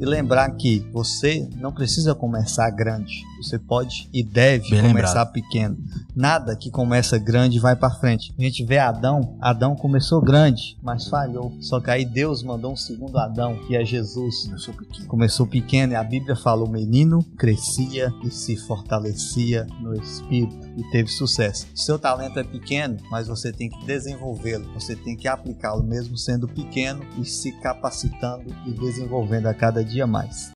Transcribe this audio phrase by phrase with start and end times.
[0.00, 3.29] E lembrar que você não precisa começar grande.
[3.42, 5.32] Você pode e deve Bem começar lembrado.
[5.32, 5.78] pequeno.
[6.14, 8.34] Nada que começa grande vai para frente.
[8.38, 11.56] A gente vê Adão, Adão começou grande, mas falhou.
[11.60, 14.44] Só que aí Deus mandou um segundo Adão, que é Jesus.
[14.44, 15.06] Começou pequeno.
[15.06, 20.90] Começou pequeno e a Bíblia fala: o menino crescia e se fortalecia no espírito e
[20.90, 21.66] teve sucesso.
[21.74, 26.46] Seu talento é pequeno, mas você tem que desenvolvê-lo, você tem que aplicá-lo, mesmo sendo
[26.46, 30.50] pequeno, e se capacitando e desenvolvendo a cada dia mais.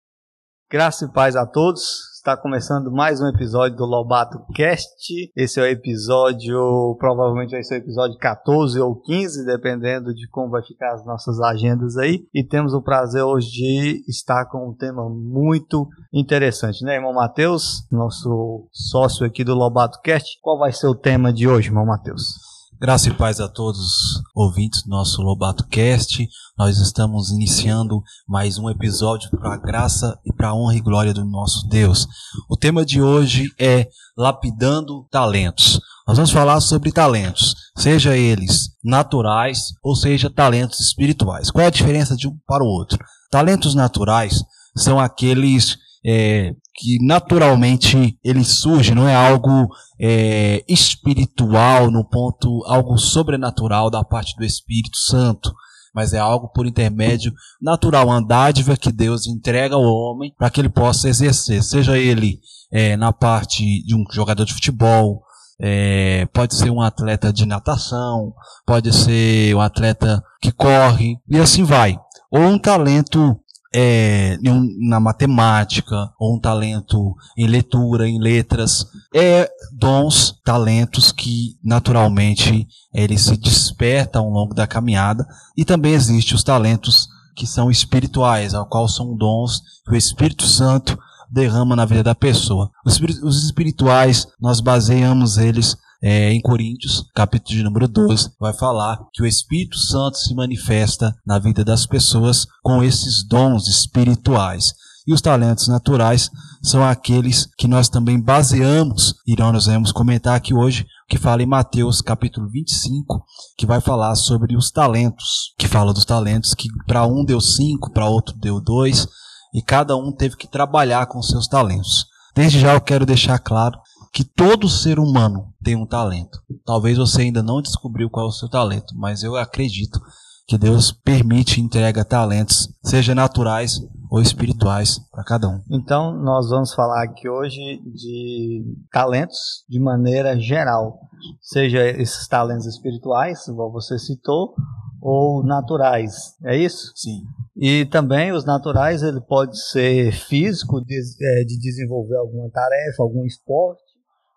[0.70, 2.13] Graça e paz a todos.
[2.24, 5.30] Está começando mais um episódio do Lobato Cast.
[5.36, 10.48] Esse é o episódio, provavelmente vai ser o episódio 14 ou 15, dependendo de como
[10.48, 12.26] vai ficar as nossas agendas aí.
[12.32, 17.86] E temos o prazer hoje de estar com um tema muito interessante, né, irmão Matheus?
[17.92, 20.40] Nosso sócio aqui do Lobato Cast.
[20.40, 22.53] Qual vai ser o tema de hoje, irmão Matheus?
[22.80, 26.28] Graça e paz a todos os ouvintes do nosso Lobato Cast.
[26.58, 31.14] Nós estamos iniciando mais um episódio para a graça e para a honra e glória
[31.14, 32.06] do nosso Deus.
[32.50, 35.80] O tema de hoje é lapidando talentos.
[36.06, 41.52] Nós vamos falar sobre talentos, seja eles naturais ou seja talentos espirituais.
[41.52, 42.98] Qual é a diferença de um para o outro?
[43.30, 44.44] Talentos naturais
[44.76, 49.68] são aqueles é, que naturalmente ele surge, não é algo
[50.00, 55.54] é, espiritual no ponto, algo sobrenatural da parte do Espírito Santo,
[55.94, 60.60] mas é algo por intermédio natural, uma dádiva que Deus entrega ao homem para que
[60.60, 62.40] ele possa exercer, seja ele
[62.72, 65.22] é, na parte de um jogador de futebol,
[65.60, 68.34] é, pode ser um atleta de natação,
[68.66, 71.96] pode ser um atleta que corre, e assim vai.
[72.32, 73.38] Ou um talento
[73.74, 74.38] é,
[74.78, 78.86] na matemática, ou um talento em leitura, em letras.
[79.12, 85.26] É dons, talentos que naturalmente eles se despertam ao longo da caminhada.
[85.56, 90.46] E também existem os talentos que são espirituais, ao qual são dons que o Espírito
[90.46, 90.96] Santo
[91.28, 92.70] derrama na vida da pessoa.
[92.86, 99.22] Os espirituais, nós baseamos eles é, em Coríntios, capítulo de número 12, vai falar que
[99.22, 104.74] o Espírito Santo se manifesta na vida das pessoas com esses dons espirituais.
[105.06, 106.30] E os talentos naturais
[106.62, 111.46] são aqueles que nós também baseamos, e nós vamos comentar aqui hoje, que fala em
[111.46, 113.22] Mateus capítulo 25,
[113.58, 117.92] que vai falar sobre os talentos, que fala dos talentos que para um deu cinco,
[117.92, 119.06] para outro deu dois,
[119.54, 122.06] e cada um teve que trabalhar com seus talentos.
[122.34, 123.78] Desde já eu quero deixar claro
[124.14, 126.38] que todo ser humano tem um talento.
[126.64, 130.00] Talvez você ainda não descobriu qual é o seu talento, mas eu acredito
[130.46, 135.60] que Deus permite e entrega talentos, seja naturais ou espirituais, para cada um.
[135.68, 137.58] Então, nós vamos falar aqui hoje
[137.92, 141.00] de talentos de maneira geral,
[141.40, 144.54] seja esses talentos espirituais, igual você citou,
[145.00, 146.36] ou naturais.
[146.44, 146.92] É isso?
[146.94, 147.24] Sim.
[147.56, 153.24] E também os naturais, ele pode ser físico, de, é, de desenvolver alguma tarefa, algum
[153.24, 153.83] esporte,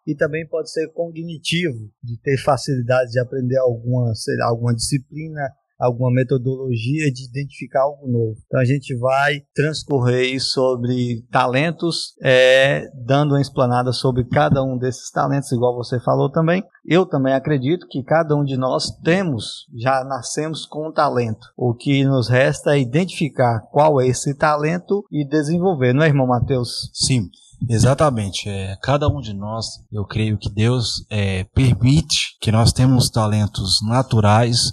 [0.08, 5.42] e também pode ser cognitivo, de ter facilidade de aprender alguma, sei lá, alguma disciplina,
[5.80, 8.38] alguma metodologia de identificar algo novo.
[8.46, 15.12] Então a gente vai transcorrer sobre talentos, é, dando uma explanada sobre cada um desses
[15.12, 16.64] talentos, igual você falou também.
[16.86, 21.48] Eu também acredito que cada um de nós temos, já nascemos com um talento.
[21.56, 26.26] O que nos resta é identificar qual é esse talento e desenvolver, não é, irmão
[26.26, 26.90] Matheus?
[26.94, 27.30] Sim,
[27.70, 28.50] exatamente.
[28.50, 33.80] É, cada um de nós, eu creio que Deus é, permite que nós temos talentos
[33.82, 34.72] naturais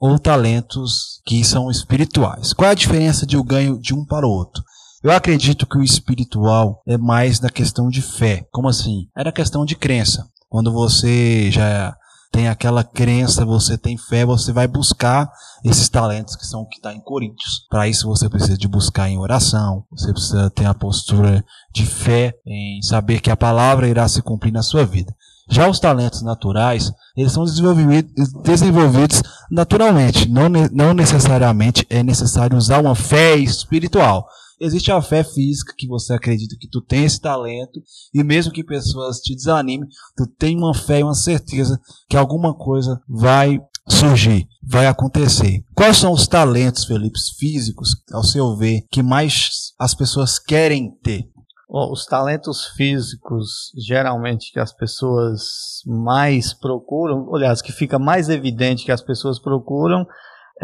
[0.00, 2.52] ou talentos que são espirituais.
[2.52, 4.62] Qual é a diferença de o ganho de um para o outro?
[5.02, 8.46] Eu acredito que o espiritual é mais na questão de fé.
[8.50, 9.06] Como assim?
[9.16, 10.26] Era questão de crença.
[10.48, 11.94] Quando você já
[12.34, 15.30] tem aquela crença, você tem fé, você vai buscar
[15.64, 17.64] esses talentos que são o que está em Coríntios.
[17.70, 22.34] Para isso você precisa de buscar em oração, você precisa ter a postura de fé
[22.44, 25.14] em saber que a palavra irá se cumprir na sua vida.
[25.48, 28.10] Já os talentos naturais, eles são desenvolvidos,
[28.42, 34.26] desenvolvidos naturalmente, não, não necessariamente é necessário usar uma fé espiritual.
[34.60, 38.64] Existe a fé física, que você acredita que tu tem esse talento, e mesmo que
[38.64, 43.58] pessoas te desanimem, tu tem uma fé e uma certeza que alguma coisa vai
[43.88, 45.62] surgir, vai acontecer.
[45.74, 51.28] Quais são os talentos, Felipe, físicos, ao seu ver, que mais as pessoas querem ter?
[51.68, 58.84] Ó, Os talentos físicos, geralmente, que as pessoas mais procuram, aliás, que fica mais evidente
[58.84, 60.06] que as pessoas procuram,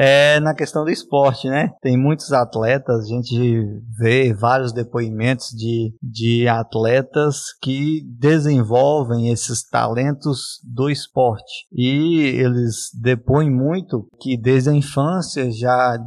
[0.02, 1.73] é na questão do esporte, né?
[1.82, 3.62] Tem muitos atletas, a gente
[3.99, 11.67] vê vários depoimentos de, de atletas que desenvolvem esses talentos do esporte.
[11.70, 15.99] E eles depõem muito que desde a infância já,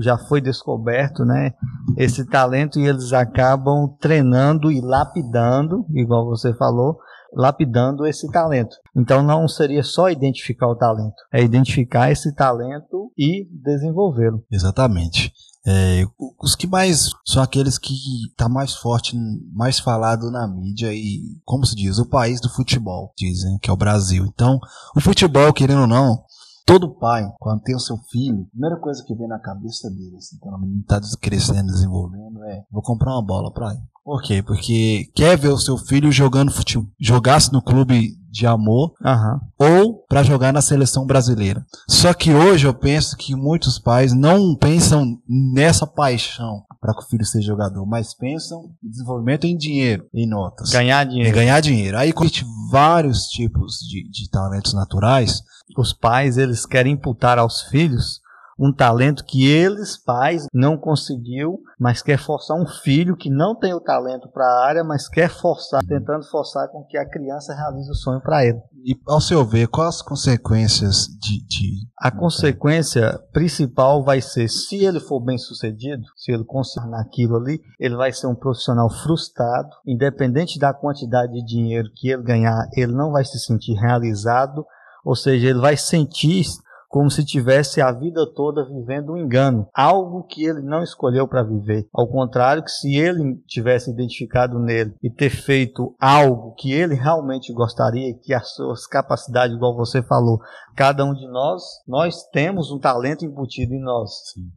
[0.00, 1.52] já foi descoberto, né?
[1.96, 6.98] esse talento e eles acabam treinando e lapidando, igual você falou,
[7.34, 8.76] lapidando esse talento.
[8.96, 14.44] Então não seria só identificar o talento, é identificar esse talento e desenvolvê-lo.
[14.50, 15.32] Exatamente.
[15.66, 16.04] É,
[16.42, 17.94] os que mais são aqueles que
[18.36, 19.14] tá mais forte,
[19.52, 23.72] mais falado na mídia e, como se diz, o país do futebol, dizem que é
[23.72, 24.24] o Brasil.
[24.24, 24.58] Então,
[24.96, 26.24] o futebol, querendo ou não,
[26.64, 30.16] todo pai, quando tem o seu filho, a primeira coisa que vem na cabeça dele,
[30.16, 33.82] assim, quando o menino tá crescendo, desenvolvendo, é: vou comprar uma bola pra ele.
[34.04, 34.42] Por quê?
[34.42, 39.40] Porque quer ver o seu filho jogando futebol, jogasse no clube de amor Aham.
[39.58, 41.64] ou para jogar na seleção brasileira.
[41.88, 47.06] Só que hoje eu penso que muitos pais não pensam nessa paixão para que o
[47.08, 50.70] filho seja jogador, mas pensam em desenvolvimento em dinheiro, em notas.
[50.70, 51.34] Ganhar Em dinheiro.
[51.34, 51.98] ganhar dinheiro.
[51.98, 55.42] Aí existe vários tipos de, de talentos naturais.
[55.76, 58.20] Os pais, eles querem imputar aos filhos
[58.60, 63.72] um talento que eles, pais, não conseguiu, mas quer forçar um filho que não tem
[63.72, 67.90] o talento para a área, mas quer forçar, tentando forçar com que a criança realize
[67.90, 68.60] o sonho para ele.
[68.84, 74.84] E ao seu ver, quais as consequências de, de A consequência principal vai ser, se
[74.84, 79.70] ele for bem sucedido, se ele conseguir naquilo ali, ele vai ser um profissional frustrado,
[79.86, 84.66] independente da quantidade de dinheiro que ele ganhar, ele não vai se sentir realizado,
[85.02, 86.44] ou seja, ele vai sentir
[86.90, 91.44] como se tivesse a vida toda vivendo um engano, algo que ele não escolheu para
[91.44, 91.86] viver.
[91.94, 97.52] Ao contrário, que se ele tivesse identificado nele e ter feito algo que ele realmente
[97.52, 100.40] gostaria, que as suas capacidades, igual você falou,
[100.74, 104.10] cada um de nós, nós temos um talento embutido em nós.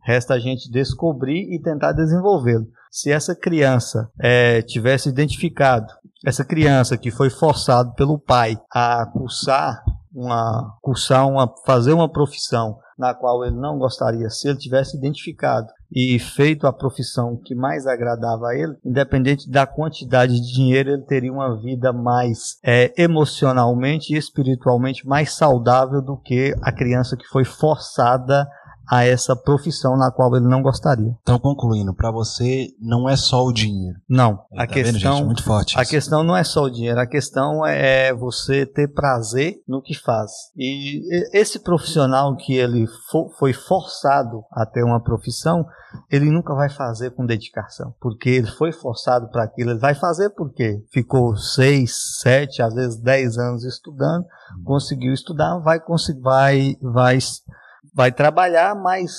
[0.04, 2.66] Resta a gente descobrir e tentar desenvolvê-lo.
[2.90, 5.88] Se essa criança eh, tivesse identificado,
[6.26, 9.84] essa criança que foi forçado pelo pai a cursar
[10.14, 15.68] uma cursar uma fazer uma profissão na qual ele não gostaria, se ele tivesse identificado
[15.92, 21.04] e feito a profissão que mais agradava a ele, independente da quantidade de dinheiro, ele
[21.04, 27.28] teria uma vida mais é, emocionalmente e espiritualmente mais saudável do que a criança que
[27.28, 28.48] foi forçada a
[28.92, 31.16] essa profissão na qual ele não gostaria.
[31.22, 33.98] Então, concluindo, para você não é só o dinheiro.
[34.10, 35.26] Não, a Tá vendo, questão gente?
[35.26, 35.78] Muito forte.
[35.78, 35.92] A isso.
[35.92, 40.32] questão não é só o dinheiro, a questão é você ter prazer no que faz.
[40.58, 45.66] E e- esse profissional que ele fo- foi forçado a ter uma profissão,
[46.12, 49.72] ele nunca vai fazer com dedicação, porque ele foi forçado para aquilo.
[49.72, 54.26] Ele vai fazer porque ficou seis, sete, às vezes dez anos estudando,
[54.64, 57.18] conseguiu estudar, vai conseguir, vai, vai,
[57.94, 59.12] vai trabalhar, mas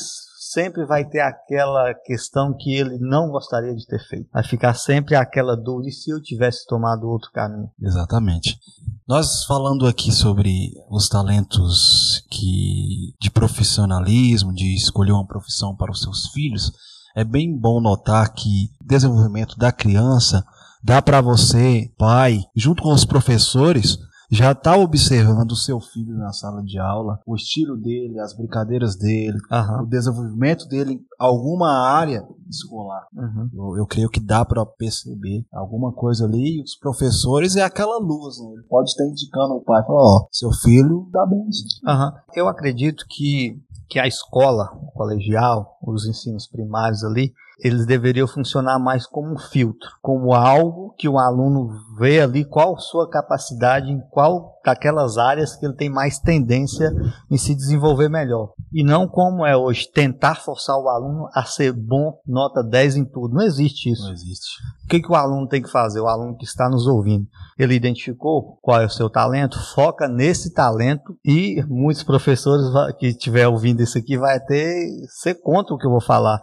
[0.52, 4.28] sempre vai ter aquela questão que ele não gostaria de ter feito.
[4.32, 7.70] Vai ficar sempre aquela dúvida, e se eu tivesse tomado outro caminho?
[7.80, 8.58] Exatamente.
[9.06, 16.00] Nós falando aqui sobre os talentos que de profissionalismo, de escolher uma profissão para os
[16.00, 16.72] seus filhos,
[17.16, 20.44] é bem bom notar que desenvolvimento da criança
[20.82, 23.98] dá para você, pai, junto com os professores,
[24.34, 28.96] já está observando o seu filho na sala de aula, o estilo dele, as brincadeiras
[28.96, 29.38] dele,
[29.82, 33.06] o desenvolvimento dele em alguma área escolar.
[33.14, 33.48] Uhum.
[33.54, 36.58] Eu, eu creio que dá para perceber alguma coisa ali.
[36.58, 38.52] E os professores é aquela luz, né?
[38.54, 41.50] Ele pode estar indicando ao pai, falar, ó, seu filho dá bem.
[41.52, 42.12] sim." Aham.
[42.34, 43.56] Eu acredito que,
[43.88, 47.32] que a escola, o colegial, os ensinos primários ali,
[47.64, 52.78] eles deveriam funcionar mais como um filtro, como algo que o aluno vê ali qual
[52.78, 56.90] sua capacidade, em qual daquelas áreas que ele tem mais tendência
[57.30, 58.52] em se desenvolver melhor.
[58.70, 63.04] E não como é hoje, tentar forçar o aluno a ser bom, nota 10 em
[63.04, 63.34] tudo.
[63.34, 64.04] Não existe isso.
[64.04, 64.62] Não existe.
[64.84, 66.00] O que, que o aluno tem que fazer?
[66.00, 67.26] O aluno que está nos ouvindo.
[67.58, 72.66] Ele identificou qual é o seu talento, foca nesse talento e muitos professores
[72.98, 76.42] que estiver ouvindo isso aqui vai ter ser contra o que eu vou falar.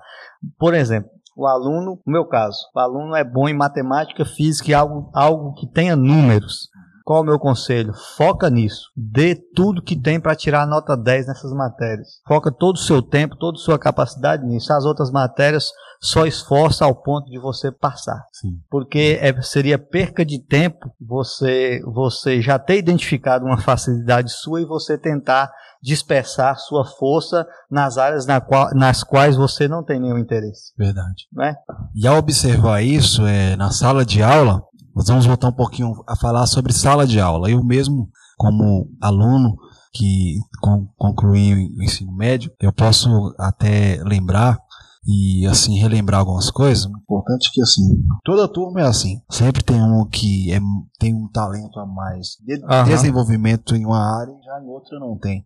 [0.57, 4.74] Por exemplo, o aluno, no meu caso, o aluno é bom em matemática, física e
[4.74, 6.69] algo, algo que tenha números.
[7.03, 7.93] Qual o meu conselho?
[8.15, 8.91] Foca nisso.
[8.95, 12.07] Dê tudo que tem para tirar a nota 10 nessas matérias.
[12.27, 14.71] Foca todo o seu tempo, toda a sua capacidade nisso.
[14.71, 15.71] As outras matérias
[16.01, 18.25] só esforça ao ponto de você passar.
[18.34, 18.60] Sim.
[18.70, 24.65] Porque é- seria perca de tempo você, você já ter identificado uma facilidade sua e
[24.65, 25.51] você tentar
[25.84, 30.74] dispersar sua força nas áreas na qual- nas quais você não tem nenhum interesse.
[30.77, 31.27] Verdade.
[31.34, 31.55] Né?
[31.96, 34.63] E ao observar isso, é, na sala de aula,
[34.96, 37.50] nós vamos voltar um pouquinho a falar sobre sala de aula.
[37.50, 39.55] Eu mesmo, como aluno
[39.93, 44.58] que con concluí o ensino médio, eu posso até lembrar
[45.05, 46.86] e assim relembrar algumas coisas.
[46.86, 49.20] O importante é que assim, toda turma é assim.
[49.31, 50.60] Sempre tem um que é,
[51.00, 52.86] tem um talento a mais de Aham.
[52.86, 55.43] desenvolvimento em uma área e já em outra não tem.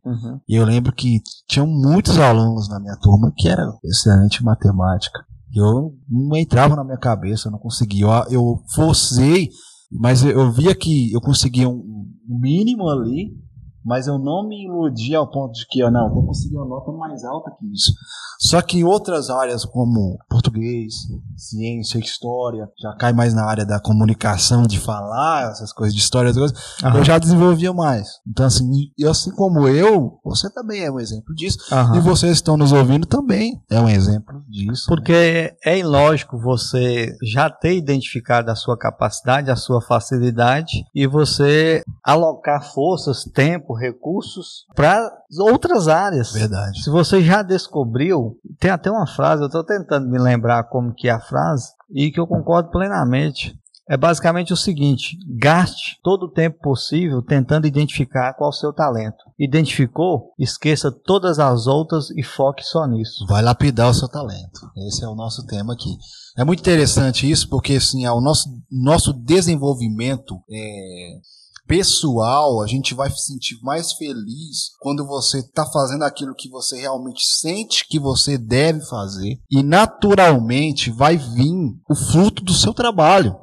[0.47, 5.25] E eu lembro que tinham muitos alunos na minha turma que eram excelente em matemática,
[5.55, 8.05] Eu não entrava na minha cabeça, eu não conseguia.
[8.05, 9.49] Eu, eu forcei,
[9.91, 13.31] mas eu, via que eu conseguia um mínimo ali,
[13.85, 16.91] mas eu não me iludia ao ponto de que, eu não, vou conseguir uma nota
[16.91, 17.93] mais alta que isso.
[18.39, 20.93] Só que em outras áreas, como português,
[21.37, 26.33] ciência, história, já cai mais na área da comunicação, de falar, essas coisas de história,
[26.33, 26.57] coisas,
[26.95, 28.19] eu já desenvolvia mais.
[28.27, 28.65] Então, assim,
[28.97, 31.59] e assim como eu, você também é um exemplo disso.
[31.95, 34.85] E vocês estão nos ouvindo também é um exemplo disso.
[34.87, 35.51] Porque né?
[35.65, 42.63] é ilógico você já ter identificado a sua capacidade, a sua facilidade, e você alocar
[42.73, 44.99] forças, tempo, recursos para
[45.39, 46.31] outras áreas.
[46.31, 46.81] Verdade.
[46.81, 51.07] Se você já descobriu, tem até uma frase, eu estou tentando me lembrar como que
[51.07, 53.57] é a frase, e que eu concordo plenamente.
[53.87, 58.73] É basicamente o seguinte: gaste todo o tempo possível tentando identificar qual é o seu
[58.73, 59.23] talento.
[59.37, 60.33] Identificou?
[60.39, 63.25] Esqueça todas as outras e foque só nisso.
[63.27, 64.59] Vai lapidar o seu talento.
[64.87, 65.95] Esse é o nosso tema aqui.
[66.35, 71.19] É muito interessante isso, porque assim, o nosso, nosso desenvolvimento é,
[71.67, 76.79] pessoal, a gente vai se sentir mais feliz quando você está fazendo aquilo que você
[76.79, 83.35] realmente sente que você deve fazer e naturalmente vai vir o fruto do seu trabalho.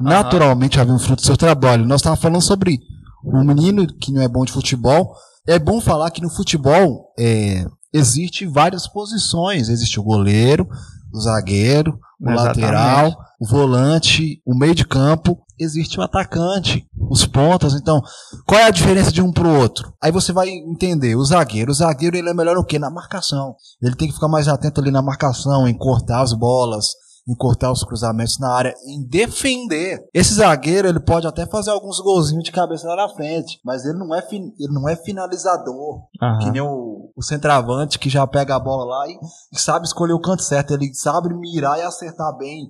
[0.00, 1.86] Naturalmente vai vir o fruto do seu trabalho.
[1.86, 2.80] Nós estávamos falando sobre
[3.24, 5.14] um menino que não é bom de futebol.
[5.46, 9.68] É bom falar que no futebol é, existe várias posições.
[9.68, 10.68] Existe o goleiro,
[11.12, 12.60] o zagueiro, o Exatamente.
[12.60, 17.72] lateral, o volante, o meio de campo, existe o atacante, os pontas.
[17.74, 18.02] Então,
[18.46, 19.94] qual é a diferença de um para o outro?
[20.02, 21.16] Aí você vai entender.
[21.16, 22.78] O zagueiro, o zagueiro ele é melhor o quê?
[22.78, 23.54] Na marcação.
[23.82, 26.88] Ele tem que ficar mais atento ali na marcação, em cortar as bolas,
[27.28, 30.04] em cortar os cruzamentos na área, em defender.
[30.12, 33.98] Esse zagueiro, ele pode até fazer alguns golzinhos de cabeça lá na frente, mas ele
[33.98, 36.38] não é, ele não é finalizador, uhum.
[36.40, 39.18] que nem o, o centroavante que já pega a bola lá e,
[39.52, 42.68] e, sabe escolher o canto certo, ele sabe mirar e acertar bem.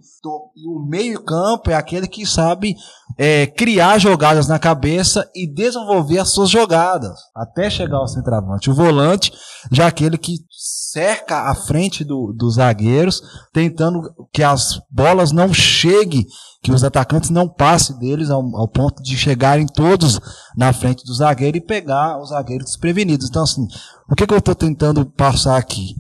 [0.56, 2.74] E o meio campo é aquele que sabe
[3.16, 8.70] é, criar jogadas na cabeça e desenvolver as suas jogadas, até chegar ao centroavante.
[8.70, 9.32] O volante,
[9.70, 10.36] já aquele que
[10.92, 14.02] cerca a frente do, dos zagueiros, tentando
[14.40, 16.24] que as bolas não cheguem,
[16.62, 20.18] que os atacantes não passem deles ao, ao ponto de chegarem todos
[20.56, 23.28] na frente do zagueiro e pegar os zagueiros desprevenidos.
[23.28, 23.68] Então, assim,
[24.10, 25.94] o que, que eu estou tentando passar aqui?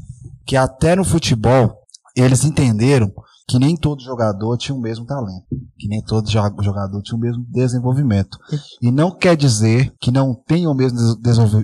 [0.46, 1.82] Que até no futebol,
[2.16, 3.12] eles entenderam
[3.46, 5.44] que nem todo jogador tinha o mesmo talento,
[5.78, 8.38] que nem todo jogador tinha o mesmo desenvolvimento.
[8.80, 10.98] E não quer dizer que não tenha o mesmo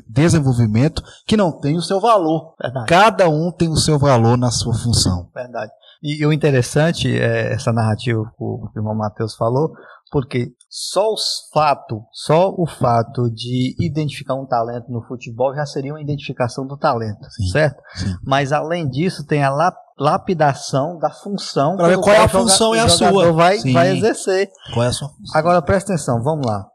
[0.06, 2.54] desenvolvimento, que não tem o seu valor.
[2.60, 2.86] Verdade.
[2.86, 5.30] Cada um tem o seu valor na sua função.
[5.34, 5.72] Verdade.
[6.02, 9.72] E, o interessante é essa narrativa que o irmão Matheus falou,
[10.10, 11.16] porque só o
[11.52, 16.76] fato, só o fato de identificar um talento no futebol já seria uma identificação do
[16.76, 17.82] talento, sim, certo?
[17.94, 18.14] Sim.
[18.24, 21.76] Mas além disso, tem a lapidação da função.
[21.76, 23.32] Para ver qual é a função e a sua.
[23.32, 24.50] Vai, vai exercer.
[24.72, 25.38] Qual é a sua função?
[25.38, 26.66] Agora presta atenção, vamos lá.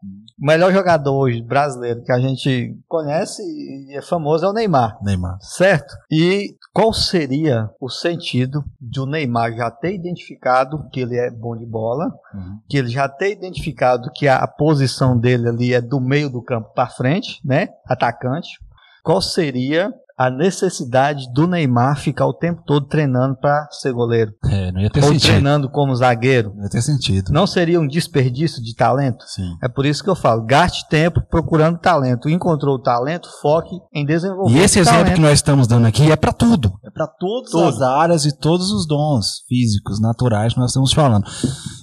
[0.41, 4.97] O melhor jogador hoje brasileiro que a gente conhece e é famoso é o Neymar.
[5.03, 5.37] Neymar.
[5.39, 5.93] Certo?
[6.11, 11.57] E qual seria o sentido de o Neymar já ter identificado que ele é bom
[11.57, 12.59] de bola, uhum.
[12.69, 16.41] que ele já ter identificado que a, a posição dele ali é do meio do
[16.41, 17.69] campo para frente, né?
[17.85, 18.59] Atacante.
[19.03, 24.31] Qual seria a necessidade do Neymar ficar o tempo todo treinando para ser goleiro.
[24.45, 25.31] É, não ia ter Ou sentido.
[25.31, 26.53] treinando como zagueiro.
[26.55, 27.31] Não ia ter sentido.
[27.33, 29.25] Não seria um desperdício de talento?
[29.25, 29.57] Sim.
[29.63, 32.29] É por isso que eu falo, gaste tempo procurando talento.
[32.29, 34.53] Encontrou o talento, foque em desenvolver.
[34.53, 35.15] E esse exemplo talento.
[35.15, 36.71] que nós estamos dando aqui é para tudo.
[36.85, 37.63] É para todas tudo.
[37.63, 41.25] as áreas e todos os dons físicos, naturais que nós estamos falando.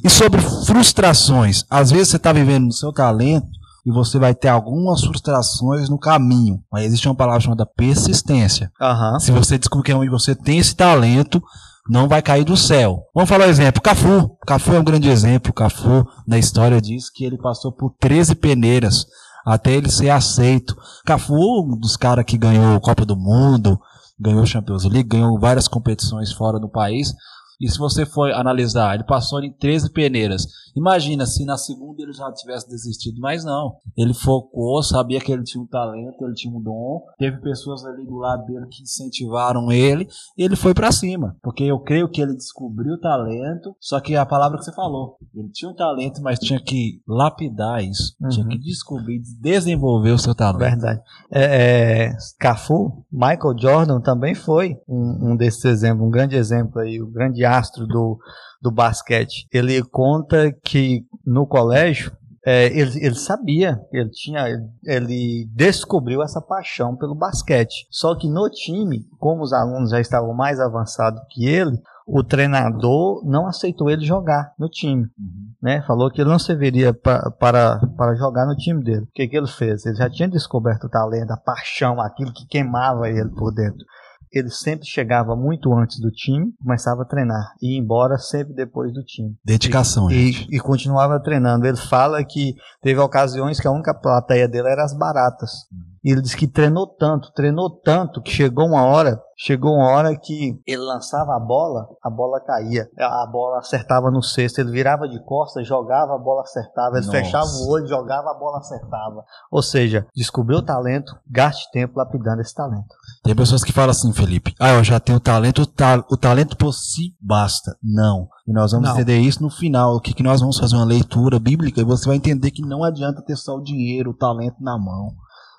[0.04, 3.48] E sobre frustrações, às vezes você está vivendo no seu talento
[3.86, 6.60] e você vai ter algumas frustrações no caminho.
[6.70, 8.70] Mas existe uma palavra chamada persistência.
[8.80, 9.20] Uhum.
[9.20, 11.42] Se você descobrir que é você tem esse talento,
[11.88, 13.04] não vai cair do céu.
[13.14, 14.36] Vamos falar um exemplo, Cafu.
[14.46, 15.52] Cafu é um grande exemplo.
[15.52, 19.06] Cafu, na história, diz que ele passou por 13 peneiras
[19.44, 20.76] até ele ser aceito.
[21.06, 23.80] Cafu, um dos caras que ganhou Copa do Mundo,
[24.20, 27.14] ganhou Champions League, ganhou várias competições fora do país,
[27.60, 30.46] e se você for analisar, ele passou em 13 peneiras.
[30.76, 33.76] Imagina se na segunda ele já tivesse desistido, mas não.
[33.96, 37.02] Ele focou, sabia que ele tinha um talento, ele tinha um dom.
[37.18, 40.06] Teve pessoas ali do lado dele que incentivaram ele.
[40.36, 41.36] E ele foi para cima.
[41.42, 43.74] Porque eu creio que ele descobriu o talento.
[43.80, 47.82] Só que a palavra que você falou, ele tinha um talento, mas tinha que lapidar
[47.82, 48.14] isso.
[48.20, 48.28] Uhum.
[48.28, 50.58] Tinha que descobrir, desenvolver o seu talento.
[50.58, 51.00] Verdade.
[51.32, 57.02] É, é, Cafu, Michael Jordan também foi um, um desses exemplos, um grande exemplo aí,
[57.02, 58.18] o grande astro do,
[58.60, 59.46] do basquete.
[59.52, 62.12] Ele conta que no colégio
[62.46, 64.46] é, ele, ele, sabia, ele tinha,
[64.84, 67.86] ele descobriu essa paixão pelo basquete.
[67.90, 73.22] Só que no time, como os alunos já estavam mais avançados que ele, o treinador
[73.26, 75.52] não aceitou ele jogar no time, uhum.
[75.60, 75.82] né?
[75.82, 79.02] Falou que ele não serviria pra, para, para jogar no time dele.
[79.02, 79.84] O que, que ele fez?
[79.84, 83.84] Ele já tinha descoberto o talento, a paixão, aquilo que queimava ele por dentro
[84.32, 88.92] ele sempre chegava muito antes do time, começava a treinar e ia embora sempre depois
[88.92, 89.36] do time.
[89.44, 90.48] Dedicação, e, gente.
[90.50, 91.66] E, e, continuava treinando.
[91.66, 95.50] Ele fala que teve ocasiões que a única plateia dele era as baratas.
[95.72, 95.87] Hum.
[96.04, 100.16] E ele disse que treinou tanto, treinou tanto, que chegou uma hora, chegou uma hora
[100.16, 105.08] que ele lançava a bola, a bola caía, a bola acertava no cesto, ele virava
[105.08, 107.18] de costas, jogava, a bola acertava, ele Nossa.
[107.18, 109.24] fechava o olho, jogava, a bola acertava.
[109.50, 112.94] Ou seja, descobriu o talento, gaste tempo lapidando esse talento.
[113.22, 116.56] Tem pessoas que falam assim, Felipe, ah, eu já tenho talento, o, ta o talento
[116.56, 117.76] por si basta.
[117.82, 118.28] Não.
[118.46, 118.94] E nós vamos não.
[118.94, 122.06] entender isso no final, o que, que nós vamos fazer uma leitura bíblica e você
[122.06, 125.10] vai entender que não adianta ter só o dinheiro, o talento na mão.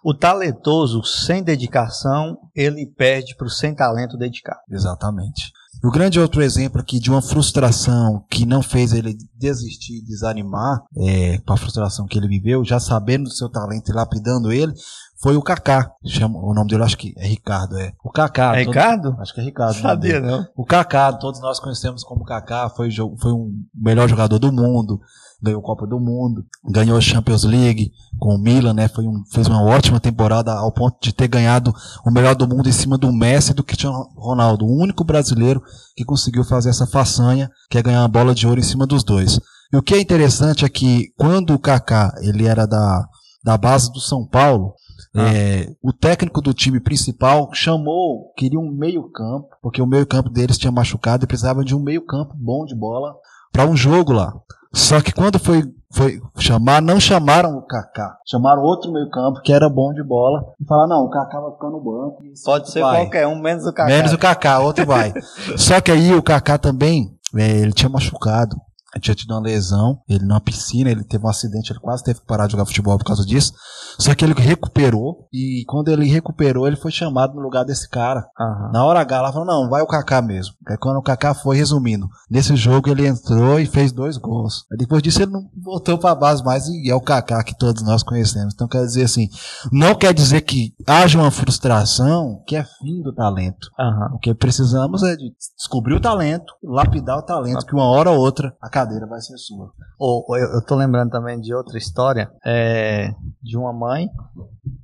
[0.03, 4.59] O talentoso sem dedicação, ele perde para o sem talento dedicado.
[4.69, 5.51] Exatamente.
[5.81, 11.37] O grande outro exemplo aqui de uma frustração que não fez ele desistir, desanimar, é,
[11.37, 14.73] com a frustração que ele viveu, já sabendo do seu talento e lapidando ele,
[15.21, 15.89] foi o Kaká.
[16.05, 17.93] Chama, o nome dele acho que é Ricardo, é.
[18.03, 18.57] O Kaká.
[18.57, 19.15] É Ricardo?
[19.19, 19.75] Acho que é Ricardo.
[19.75, 20.45] Sabia não.
[20.55, 24.99] O Kaká, todos nós conhecemos como Kaká, foi, foi um melhor jogador do mundo
[25.41, 28.87] ganhou Copa do Mundo, ganhou a Champions League com o Milan, né?
[28.87, 31.73] Foi um, fez uma ótima temporada ao ponto de ter ganhado
[32.05, 35.61] o melhor do mundo em cima do Messi e do Cristiano Ronaldo, o único brasileiro
[35.95, 39.03] que conseguiu fazer essa façanha, que é ganhar uma bola de ouro em cima dos
[39.03, 39.39] dois.
[39.71, 43.07] E o que é interessante é que quando o Kaká, ele era da,
[43.43, 44.73] da base do São Paulo,
[45.15, 45.33] ah.
[45.33, 50.71] É, o técnico do time principal chamou, queria um meio-campo, porque o meio-campo deles tinha
[50.71, 53.15] machucado e precisava de um meio-campo bom de bola
[53.51, 54.31] para um jogo lá.
[54.73, 58.17] Só que quando foi, foi chamar, não chamaram o Kaká.
[58.27, 61.69] Chamaram outro meio-campo que era bom de bola e falaram: não, o Kaká vai ficar
[61.69, 62.21] no banco.
[62.45, 63.01] Pode ser vai.
[63.01, 63.89] qualquer um, menos o Kaká.
[63.89, 65.13] Menos o Kaká, outro vai.
[65.57, 68.55] Só que aí o Kaká também, é, ele tinha machucado.
[68.99, 72.25] Tinha tido uma lesão, ele numa piscina, ele teve um acidente, ele quase teve que
[72.25, 73.53] parar de jogar futebol por causa disso.
[73.97, 78.27] Só que ele recuperou, e quando ele recuperou, ele foi chamado no lugar desse cara.
[78.39, 78.71] Uhum.
[78.71, 80.55] Na hora H, ela falou: não, vai o Kaká mesmo.
[80.67, 84.65] Aí quando o Kaká foi, resumindo, nesse jogo ele entrou e fez dois gols.
[84.71, 87.83] Aí depois disso ele não voltou pra base mais, e é o Kaká que todos
[87.83, 88.53] nós conhecemos.
[88.53, 89.29] Então quer dizer assim,
[89.71, 93.69] não quer dizer que haja uma frustração que é fim do talento.
[93.79, 94.15] Uhum.
[94.15, 98.17] O que precisamos é de descobrir o talento, lapidar o talento, que uma hora ou
[98.17, 99.71] outra a cadeira vai ser sua.
[99.99, 103.11] Oh, eu, eu tô lembrando também de outra história, é,
[103.41, 104.09] de uma mãe,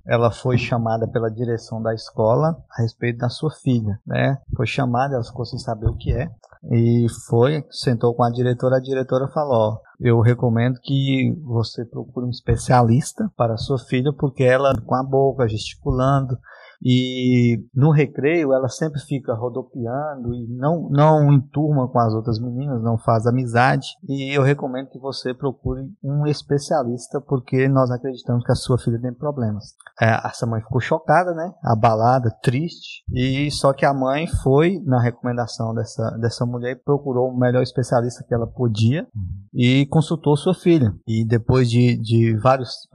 [0.05, 4.37] ela foi chamada pela direção da escola a respeito da sua filha, né?
[4.55, 6.29] Foi chamada, ela ficou sem saber o que é,
[6.71, 12.31] e foi, sentou com a diretora, a diretora falou, eu recomendo que você procure um
[12.31, 16.37] especialista para sua filha, porque ela com a boca gesticulando,
[16.83, 22.81] e no recreio ela sempre fica rodopiando e não, não enturma com as outras meninas,
[22.81, 23.87] não faz amizade.
[24.07, 28.99] E eu recomendo que você procure um especialista, porque nós acreditamos que a sua filha
[28.99, 29.75] tem problemas.
[30.01, 31.53] É, essa mãe ficou chocada, né?
[31.63, 33.03] Abalada, triste.
[33.11, 37.61] E só que a mãe foi na recomendação dessa, dessa mulher e procurou o melhor
[37.61, 39.07] especialista que ela podia
[39.53, 40.93] e consultou sua filha.
[41.07, 42.87] E depois de, de vários,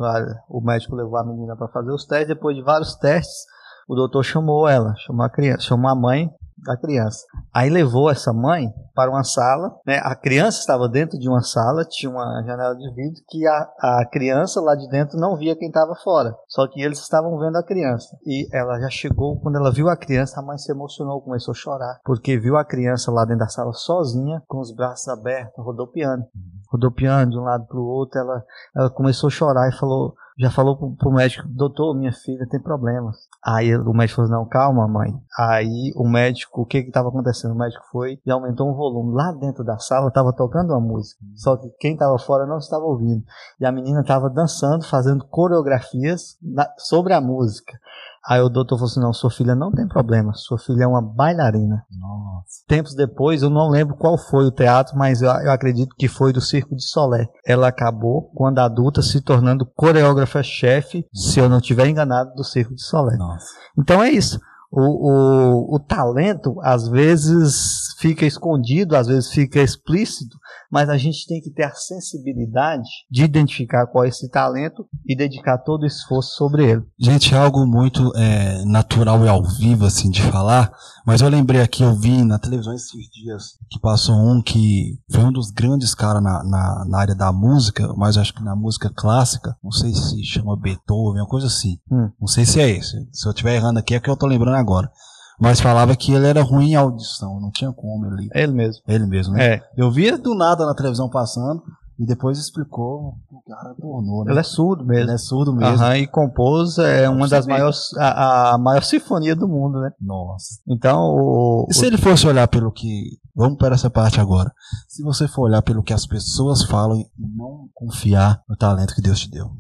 [0.49, 2.29] o médico levou a menina para fazer os testes.
[2.29, 3.47] Depois de vários testes,
[3.90, 6.31] o doutor chamou ela, chamou a criança, chamou a mãe
[6.64, 7.26] da criança.
[7.53, 9.98] Aí levou essa mãe para uma sala, né?
[10.05, 14.07] A criança estava dentro de uma sala, tinha uma janela de vidro que a, a
[14.09, 16.37] criança lá de dentro não via quem estava fora.
[16.46, 18.16] Só que eles estavam vendo a criança.
[18.24, 21.57] E ela já chegou, quando ela viu a criança, a mãe se emocionou, começou a
[21.57, 26.24] chorar, porque viu a criança lá dentro da sala sozinha, com os braços abertos, rodopiando.
[26.70, 28.44] Rodopiando de um lado para o outro, ela,
[28.76, 32.61] ela começou a chorar e falou: já falou pro, pro médico, doutor, minha filha tem
[32.61, 33.16] problemas.
[33.42, 35.14] Aí o médico falou, não, calma, mãe.
[35.38, 37.53] Aí o médico, o que que estava acontecendo?
[37.53, 39.14] O médico foi e aumentou o volume.
[39.14, 42.85] Lá dentro da sala estava tocando uma música, só que quem estava fora não estava
[42.85, 43.24] ouvindo.
[43.59, 47.79] E a menina estava dançando, fazendo coreografias na, sobre a música.
[48.27, 51.01] Aí o doutor falou assim: não, sua filha não tem problema, sua filha é uma
[51.01, 51.85] bailarina.
[51.91, 52.65] Nossa.
[52.69, 56.33] Tempos depois, eu não lembro qual foi o teatro, mas eu, eu acredito que foi
[56.33, 57.27] do Circo de Solé.
[57.47, 62.83] Ela acabou, quando adulta, se tornando coreógrafa-chefe, se eu não estiver enganado, do Circo de
[62.83, 63.17] Solé.
[63.17, 63.47] Nossa.
[63.79, 64.39] Então é isso.
[64.73, 70.39] O, o, o talento às vezes fica escondido, às vezes fica explícito,
[70.71, 75.17] mas a gente tem que ter a sensibilidade de identificar qual é esse talento e
[75.17, 76.83] dedicar todo o esforço sobre ele.
[76.99, 80.73] Gente, é algo muito é, natural e ao vivo, assim, de falar,
[81.07, 85.25] mas eu lembrei aqui, eu vi na televisão esses dias, que passou um que foi
[85.25, 88.91] um dos grandes caras na, na, na, área da música, mas acho que na música
[88.95, 91.79] clássica, não sei se chama Beethoven, uma coisa assim.
[91.91, 92.11] Hum.
[92.21, 92.97] Não sei se é esse.
[93.13, 94.91] Se eu estiver errando aqui é que eu tô lembrando agora.
[95.40, 98.29] Mas falava que ele era ruim em audição, não tinha como ele.
[98.35, 98.83] Ele mesmo.
[98.87, 99.55] Ele mesmo, né?
[99.55, 99.62] É.
[99.76, 101.62] Eu via do nada na televisão passando
[101.98, 104.33] e depois explicou o cara tornou, né?
[104.33, 105.03] Ele é surdo mesmo.
[105.05, 105.74] Ele é surdo mesmo.
[105.74, 109.90] Aham, e compôs é, uma das maiores, a, a maior sinfonia do mundo, né?
[110.00, 110.61] Nossa.
[110.68, 113.18] Então, o, E se ele fosse olhar pelo que.
[113.35, 114.53] Vamos para essa parte agora.
[114.88, 119.03] Se você for olhar pelo que as pessoas falam e não confiar no talento que
[119.03, 119.50] Deus te deu.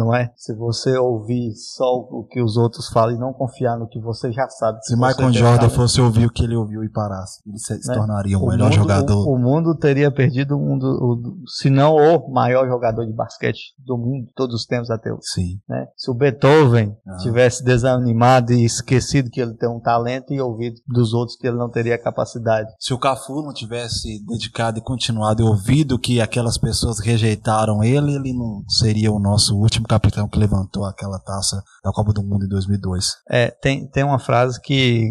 [0.00, 0.32] Não é?
[0.36, 4.32] Se você ouvir só o que os outros falam e não confiar no que você
[4.32, 4.78] já sabe.
[4.82, 7.94] Se Michael Jordan fosse ouvir o que ele ouviu e parasse, ele se, Né?
[7.94, 9.26] tornaria o o melhor mundo- jogador.
[9.28, 13.74] O, o mundo teria perdido um do, o se não o maior jogador de basquete
[13.78, 15.20] do mundo, todos os tempos até hoje.
[15.24, 15.60] Sim.
[15.68, 15.86] né?
[15.96, 17.16] Se o Beethoven Ah.
[17.18, 21.56] tivesse desanimado e esquecido que ele tem um talento e ouvido dos outros que ele
[21.56, 22.68] não teria capacidade.
[22.78, 28.14] Se o Cafu não tivesse dedicado e continuado e ouvido que aquelas pessoas rejeitaram ele,
[28.14, 32.44] ele não seria o nosso último capitão que levantou aquela taça da Copa do Mundo
[32.44, 33.06] em 2002.
[33.28, 35.10] É, tem, tem uma frase que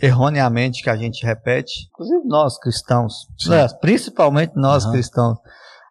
[0.00, 4.92] erroneamente que a gente repete, inclusive nós cristãos, né, principalmente nós Aham.
[4.92, 5.38] cristãos,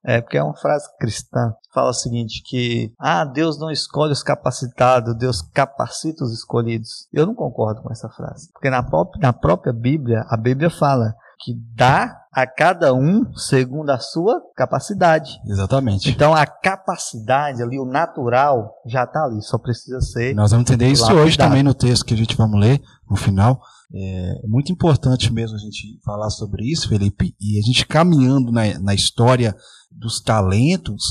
[0.06, 1.54] é porque é uma frase cristã.
[1.74, 7.08] Fala o seguinte que ah, Deus não escolhe os capacitados, Deus capacita os escolhidos.
[7.12, 11.14] Eu não concordo com essa frase, porque na, pró- na própria Bíblia, a Bíblia fala
[11.42, 15.40] que dá a cada um segundo a sua capacidade.
[15.48, 16.10] Exatamente.
[16.10, 20.88] Então a capacidade ali, o natural, já está ali, só precisa ser Nós vamos entender
[20.92, 21.26] isso Lapidado.
[21.28, 23.60] hoje também no texto que a gente vamos ler no final.
[23.92, 28.78] É muito importante mesmo a gente falar sobre isso, Felipe, e a gente caminhando na,
[28.80, 29.56] na história
[29.92, 31.06] dos talentos,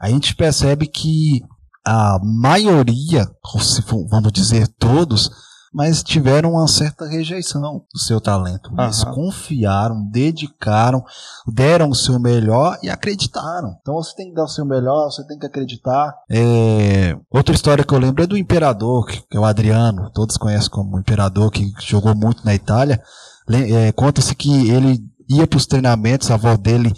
[0.00, 1.42] a gente percebe que
[1.84, 5.30] a maioria, ou se for- vamos dizer todos,
[5.72, 8.70] mas tiveram uma certa rejeição do seu talento.
[8.78, 9.14] Eles Aham.
[9.14, 11.02] confiaram, dedicaram,
[11.46, 13.76] deram o seu melhor e acreditaram.
[13.80, 16.14] Então você tem que dar o seu melhor, você tem que acreditar.
[16.30, 20.70] É, Outra história que eu lembro é do imperador, que é o Adriano, todos conhecem
[20.70, 23.02] como imperador, que jogou muito na Itália.
[23.50, 26.92] É, Conta-se que ele ia para os treinamentos, a avó dele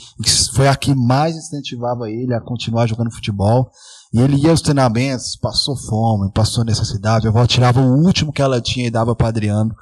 [0.54, 3.70] foi a que mais incentivava ele a continuar jogando futebol.
[4.14, 7.26] E ele ia aos treinamentos, passou fome, passou necessidade.
[7.26, 9.74] A avó tirava o último que ela tinha e dava para Adriano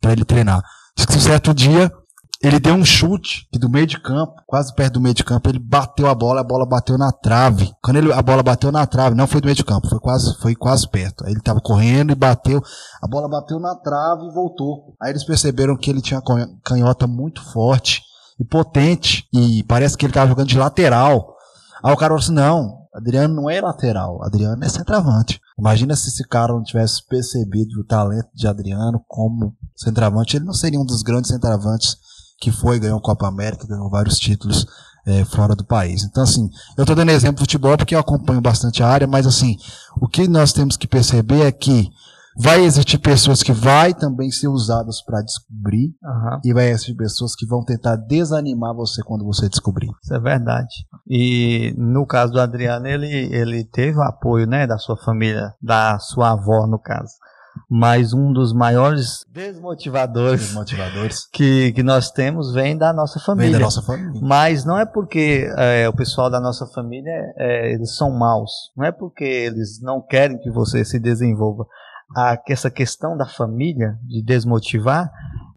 [0.00, 0.60] para ele treinar.
[0.96, 1.92] Diz que um certo dia
[2.42, 5.48] ele deu um chute que do meio de campo, quase perto do meio de campo,
[5.48, 7.72] ele bateu a bola, a bola bateu na trave.
[7.80, 10.36] Quando ele, a bola bateu na trave, não foi do meio de campo, foi quase,
[10.40, 11.24] foi quase perto.
[11.24, 12.60] Aí ele estava correndo e bateu,
[13.00, 14.96] a bola bateu na trave e voltou.
[15.00, 18.02] Aí eles perceberam que ele tinha canho- canhota muito forte
[18.38, 21.36] e potente e parece que ele estava jogando de lateral.
[21.82, 25.38] Aí o cara falou assim: não, Adriano não é lateral, Adriano é centroavante.
[25.58, 30.54] Imagina se esse cara não tivesse percebido o talento de Adriano como centroavante, ele não
[30.54, 31.96] seria um dos grandes centroavantes
[32.40, 34.66] que foi, ganhou Copa América, ganhou vários títulos
[35.06, 36.04] eh, fora do país.
[36.04, 39.26] Então, assim, eu estou dando exemplo de futebol porque eu acompanho bastante a área, mas
[39.26, 39.56] assim,
[40.00, 41.90] o que nós temos que perceber é que
[42.36, 47.34] vai existir pessoas que vai também ser usadas para descobrir Aham, e vai existir pessoas
[47.34, 49.88] que vão tentar desanimar você quando você descobrir.
[50.02, 50.74] isso é verdade.
[51.08, 55.98] E no caso do Adriano, ele, ele teve o apoio né, da sua família, da
[56.00, 57.12] sua avó, no caso.
[57.70, 63.52] Mas um dos maiores desmotivadores motivadores que, que nós temos vem da nossa família.
[63.52, 64.20] da nossa família.
[64.20, 68.50] Mas não é porque é, o pessoal da nossa família é, eles são maus.
[68.76, 71.66] Não é porque eles não querem que você se desenvolva.
[72.14, 75.10] A, essa questão da família, de desmotivar,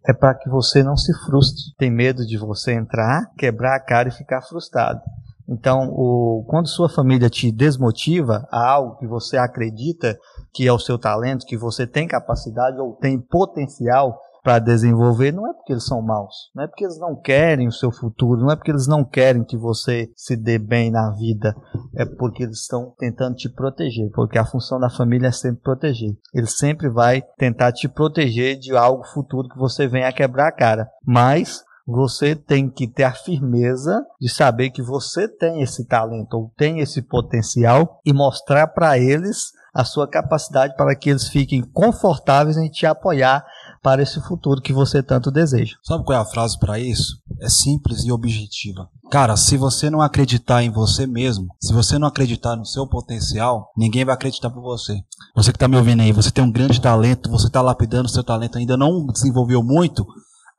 [0.08, 1.74] é para que você não se frustre.
[1.76, 5.00] Tem medo de você entrar, quebrar a cara e ficar frustrado.
[5.50, 10.16] Então, o, quando sua família te desmotiva a algo que você acredita
[10.52, 15.48] que é o seu talento, que você tem capacidade ou tem potencial para desenvolver, não
[15.48, 18.50] é porque eles são maus, não é porque eles não querem o seu futuro, não
[18.50, 21.54] é porque eles não querem que você se dê bem na vida,
[21.94, 26.16] é porque eles estão tentando te proteger, porque a função da família é sempre proteger.
[26.32, 30.52] Ele sempre vai tentar te proteger de algo futuro que você venha a quebrar a
[30.52, 30.88] cara.
[31.04, 36.52] Mas você tem que ter a firmeza de saber que você tem esse talento ou
[36.56, 42.56] tem esse potencial e mostrar para eles a sua capacidade para que eles fiquem confortáveis
[42.56, 43.44] em te apoiar
[43.82, 45.76] para esse futuro que você tanto deseja.
[45.82, 47.16] Sabe qual é a frase para isso?
[47.40, 48.88] É simples e objetiva.
[49.10, 53.72] Cara, se você não acreditar em você mesmo, se você não acreditar no seu potencial,
[53.76, 55.00] ninguém vai acreditar por você.
[55.34, 58.22] Você que tá me ouvindo aí, você tem um grande talento, você tá lapidando seu
[58.22, 60.06] talento, ainda não desenvolveu muito,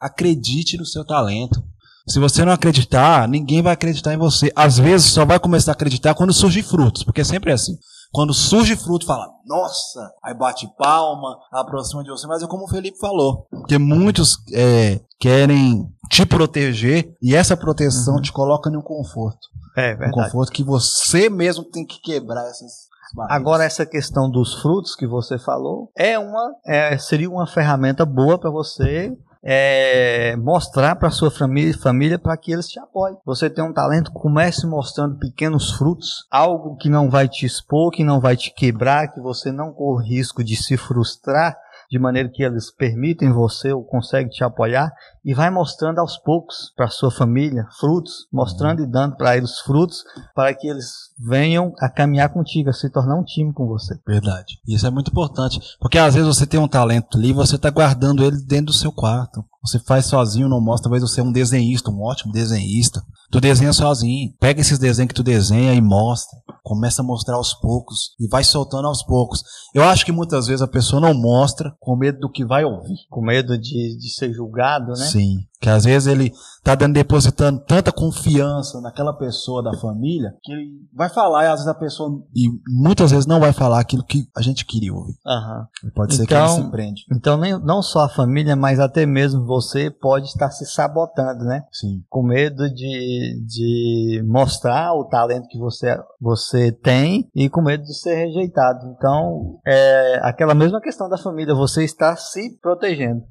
[0.01, 1.63] acredite no seu talento.
[2.07, 4.51] Se você não acreditar, ninguém vai acreditar em você.
[4.55, 7.77] Às vezes só vai começar a acreditar quando surgem frutos, porque sempre é assim.
[8.11, 12.67] Quando surge fruto, fala, nossa, aí bate palma, aproxima de você, mas é como o
[12.67, 13.47] Felipe falou.
[13.49, 18.21] Porque muitos é, querem te proteger e essa proteção Uhum.
[18.21, 19.47] te coloca em um conforto.
[19.77, 22.89] É Um conforto que você mesmo tem que quebrar essas,
[23.29, 28.37] Agora essa questão dos frutos que você falou é uma é, seria uma ferramenta boa
[28.37, 33.17] para você é, mostrar para sua família, família para que eles te apoiem.
[33.25, 38.03] Você tem um talento, comece mostrando pequenos frutos, algo que não vai te expor, que
[38.03, 41.57] não vai te quebrar, que você não corre risco de se frustrar
[41.91, 46.71] de maneira que eles permitem você ou conseguem te apoiar e vai mostrando aos poucos
[46.75, 50.03] para sua família frutos, mostrando e dando para eles frutos
[50.35, 53.99] para que eles venham a caminhar contigo, a se tornar um time com você.
[54.05, 54.59] Verdade.
[54.67, 58.23] Isso é muito importante, porque às vezes você tem um talento ali, você está guardando
[58.23, 59.43] ele dentro do seu quarto.
[59.63, 63.03] Você faz sozinho, não mostra, talvez você é um desenhista, um ótimo desenhista.
[63.31, 64.33] Tu desenha sozinho.
[64.39, 66.37] Pega esses desenhos que tu desenha e mostra.
[66.63, 69.43] Começa a mostrar aos poucos e vai soltando aos poucos.
[69.73, 72.97] Eu acho que muitas vezes a pessoa não mostra com medo do que vai ouvir.
[73.09, 75.05] Com medo de, de ser julgado, né?
[75.11, 75.45] Sim.
[75.61, 80.71] Que às vezes ele tá dando, depositando tanta confiança naquela pessoa da família que ele
[80.91, 84.27] vai falar e às vezes a pessoa e muitas vezes não vai falar aquilo que
[84.35, 85.13] a gente queria ouvir.
[85.23, 85.91] Uhum.
[85.93, 87.05] Pode ser então, que ele se prende.
[87.11, 91.63] Então nem, não só a família, mas até mesmo você pode estar se sabotando, né?
[91.71, 92.03] Sim.
[92.09, 97.93] Com medo de, de mostrar o talento que você, você tem e com medo de
[97.93, 98.87] ser rejeitado.
[98.97, 103.23] Então é aquela mesma questão da família, você está se protegendo.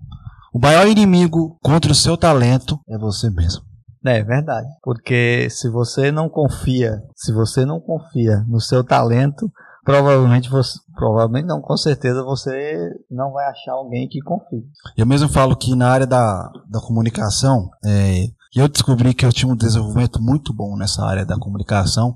[0.53, 3.63] O maior inimigo contra o seu talento é você mesmo.
[4.05, 4.67] É verdade.
[4.83, 9.51] Porque se você não confia, se você não confia no seu talento,
[9.85, 14.65] provavelmente você, provavelmente não, com certeza você não vai achar alguém que confie.
[14.97, 19.53] Eu mesmo falo que na área da, da comunicação, é, eu descobri que eu tinha
[19.53, 22.15] um desenvolvimento muito bom nessa área da comunicação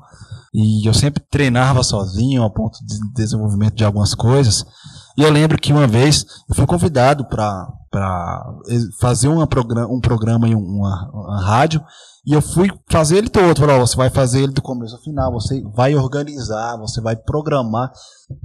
[0.52, 4.64] e eu sempre treinava sozinho a ponto de desenvolvimento de algumas coisas.
[5.16, 7.68] E eu lembro que uma vez eu fui convidado para
[9.00, 9.48] fazer uma
[9.88, 11.85] um programa em uma, uma rádio
[12.26, 13.61] e eu fui fazer ele todo.
[13.61, 17.92] Falei, você vai fazer ele do começo ao final, você vai organizar, você vai programar.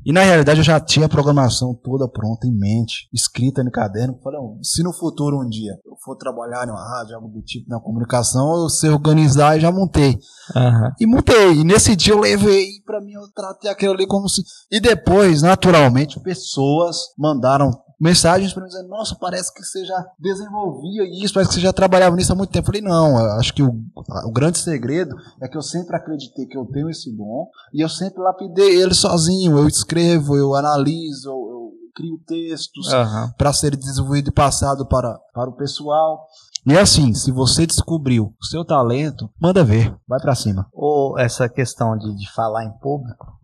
[0.06, 4.20] E na realidade eu já tinha a programação toda pronta em mente, escrita no caderno.
[4.22, 7.70] Falei, se no futuro um dia eu for trabalhar em uma rádio, algo do tipo,
[7.70, 10.20] na comunicação, eu sei organizar e já montei.
[10.54, 10.92] Uhum.
[11.00, 11.62] E montei.
[11.62, 14.44] E nesse dia eu levei para mim, eu tratei aquilo ali como se.
[14.70, 21.04] E depois, naturalmente, pessoas mandaram mensagens para mim dizendo, nossa, parece que você já desenvolvia
[21.24, 22.70] isso, parece que você já trabalhava nisso há muito tempo.
[22.70, 23.74] Eu falei, não, acho que o,
[24.26, 27.90] o grande segredo é que eu sempre acreditei que eu tenho esse dom e eu
[27.90, 29.58] sempre lapidei ele sozinho.
[29.58, 33.32] Eu escrevo, eu analiso, eu, eu crio textos uhum.
[33.38, 36.26] para ser desenvolvido e passado para, para o pessoal.
[36.66, 40.68] E é assim, se você descobriu o seu talento, manda ver, vai para cima.
[40.74, 43.38] Ou essa questão de, de falar em público,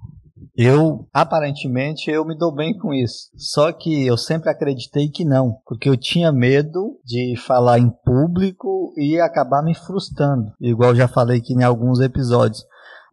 [0.58, 3.30] eu, aparentemente, eu me dou bem com isso.
[3.36, 8.94] Só que eu sempre acreditei que não, porque eu tinha medo de falar em público
[8.98, 12.64] e acabar me frustrando, igual já falei aqui em alguns episódios.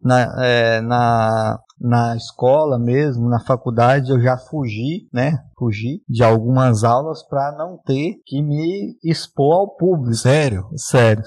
[0.01, 5.39] Na, é, na, na escola mesmo, na faculdade, eu já fugi, né?
[5.57, 10.15] Fugi de algumas aulas para não ter que me expor ao público.
[10.15, 10.67] Sério?
[10.75, 11.23] Sério.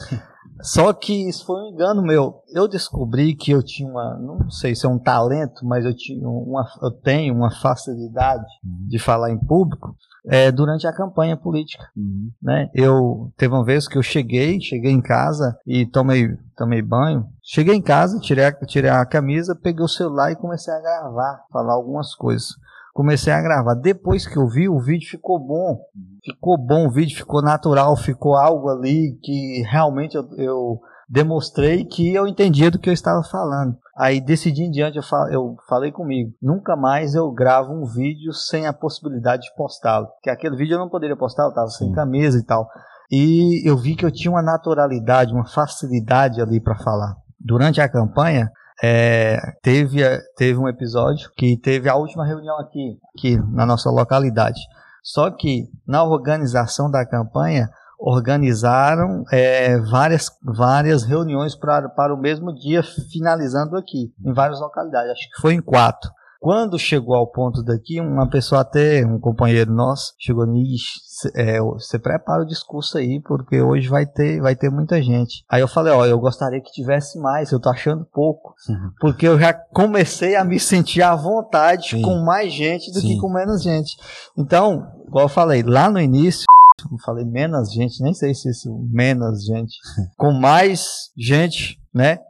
[0.62, 2.42] Só que isso foi um engano meu.
[2.54, 6.28] Eu descobri que eu tinha uma, não sei se é um talento, mas eu tinha
[6.28, 8.88] uma, eu tenho uma facilidade uhum.
[8.88, 9.94] de falar em público
[10.26, 11.88] é, durante a campanha política.
[11.96, 12.30] Uhum.
[12.42, 12.70] Né?
[12.74, 17.26] Eu teve uma vez que eu cheguei, cheguei em casa e tomei, tomei banho.
[17.42, 21.44] Cheguei em casa, tirei a, tirei a camisa, peguei o celular e comecei a gravar,
[21.52, 22.56] falar algumas coisas
[22.96, 23.74] comecei a gravar.
[23.74, 25.78] Depois que eu vi, o vídeo ficou bom.
[26.24, 32.14] Ficou bom o vídeo, ficou natural, ficou algo ali que realmente eu, eu demonstrei que
[32.14, 33.76] eu entendia do que eu estava falando.
[33.94, 38.32] Aí decidi em diante, eu, fal, eu falei comigo, nunca mais eu gravo um vídeo
[38.32, 40.06] sem a possibilidade de postá-lo.
[40.06, 42.66] Porque aquele vídeo eu não poderia postar, eu estava sem camisa e tal.
[43.12, 47.14] E eu vi que eu tinha uma naturalidade, uma facilidade ali para falar.
[47.38, 48.50] Durante a campanha,
[48.82, 50.02] é, teve,
[50.36, 54.60] teve um episódio que teve a última reunião aqui, aqui na nossa localidade.
[55.02, 62.54] Só que na organização da campanha, organizaram é, várias, várias reuniões pra, para o mesmo
[62.54, 65.12] dia, finalizando aqui, em várias localidades.
[65.12, 66.10] Acho que foi em quatro.
[66.46, 71.00] Quando chegou ao ponto daqui, uma pessoa até, um companheiro nosso, chegou nisso,
[71.34, 75.44] é, você prepara o discurso aí, porque hoje vai ter, vai ter muita gente.
[75.50, 78.54] Aí eu falei, ó, eu gostaria que tivesse mais, eu tô achando pouco.
[78.68, 78.92] Uhum.
[79.00, 82.02] Porque eu já comecei a me sentir à vontade Sim.
[82.02, 83.08] com mais gente do Sim.
[83.08, 83.96] que com menos gente.
[84.38, 86.44] Então, igual eu falei, lá no início,
[86.92, 89.74] eu falei menos gente, nem sei se isso, menos gente.
[90.16, 92.20] Com mais gente, né?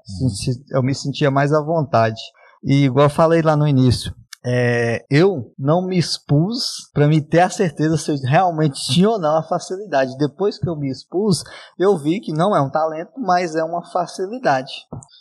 [0.71, 2.21] Eu me sentia mais à vontade.
[2.65, 4.15] E igual eu falei lá no início,
[4.49, 9.19] é, eu não me expus para me ter a certeza se eu realmente tinha ou
[9.19, 10.17] não a facilidade.
[10.19, 11.43] Depois que eu me expus,
[11.77, 14.73] eu vi que não é um talento, mas é uma facilidade.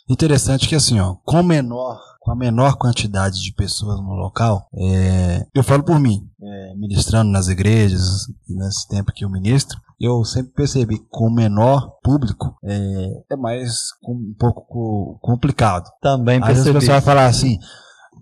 [0.08, 5.46] Interessante que assim, ó, com menor com a menor quantidade de pessoas no local, é,
[5.54, 10.50] eu falo por mim, é, ministrando nas igrejas, nesse tempo que eu ministro, eu sempre
[10.52, 15.88] percebi que com o menor público é, é mais um pouco complicado.
[16.02, 16.58] Também percebi.
[16.58, 17.60] Às vezes você vai falar assim,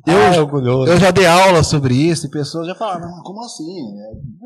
[0.07, 3.75] eu, ah, eu já dei aula sobre isso e pessoas já falaram, como assim?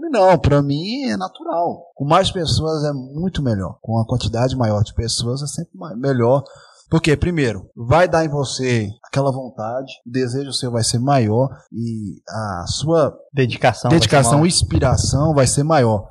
[0.09, 1.83] Não, para mim é natural.
[1.97, 3.77] Com mais pessoas é muito melhor.
[3.83, 6.45] Com uma quantidade maior de pessoas é sempre melhor.
[6.91, 12.21] Porque, primeiro, vai dar em você aquela vontade, o desejo seu vai ser maior e
[12.29, 16.09] a sua dedicação, dedicação e inspiração vai ser maior.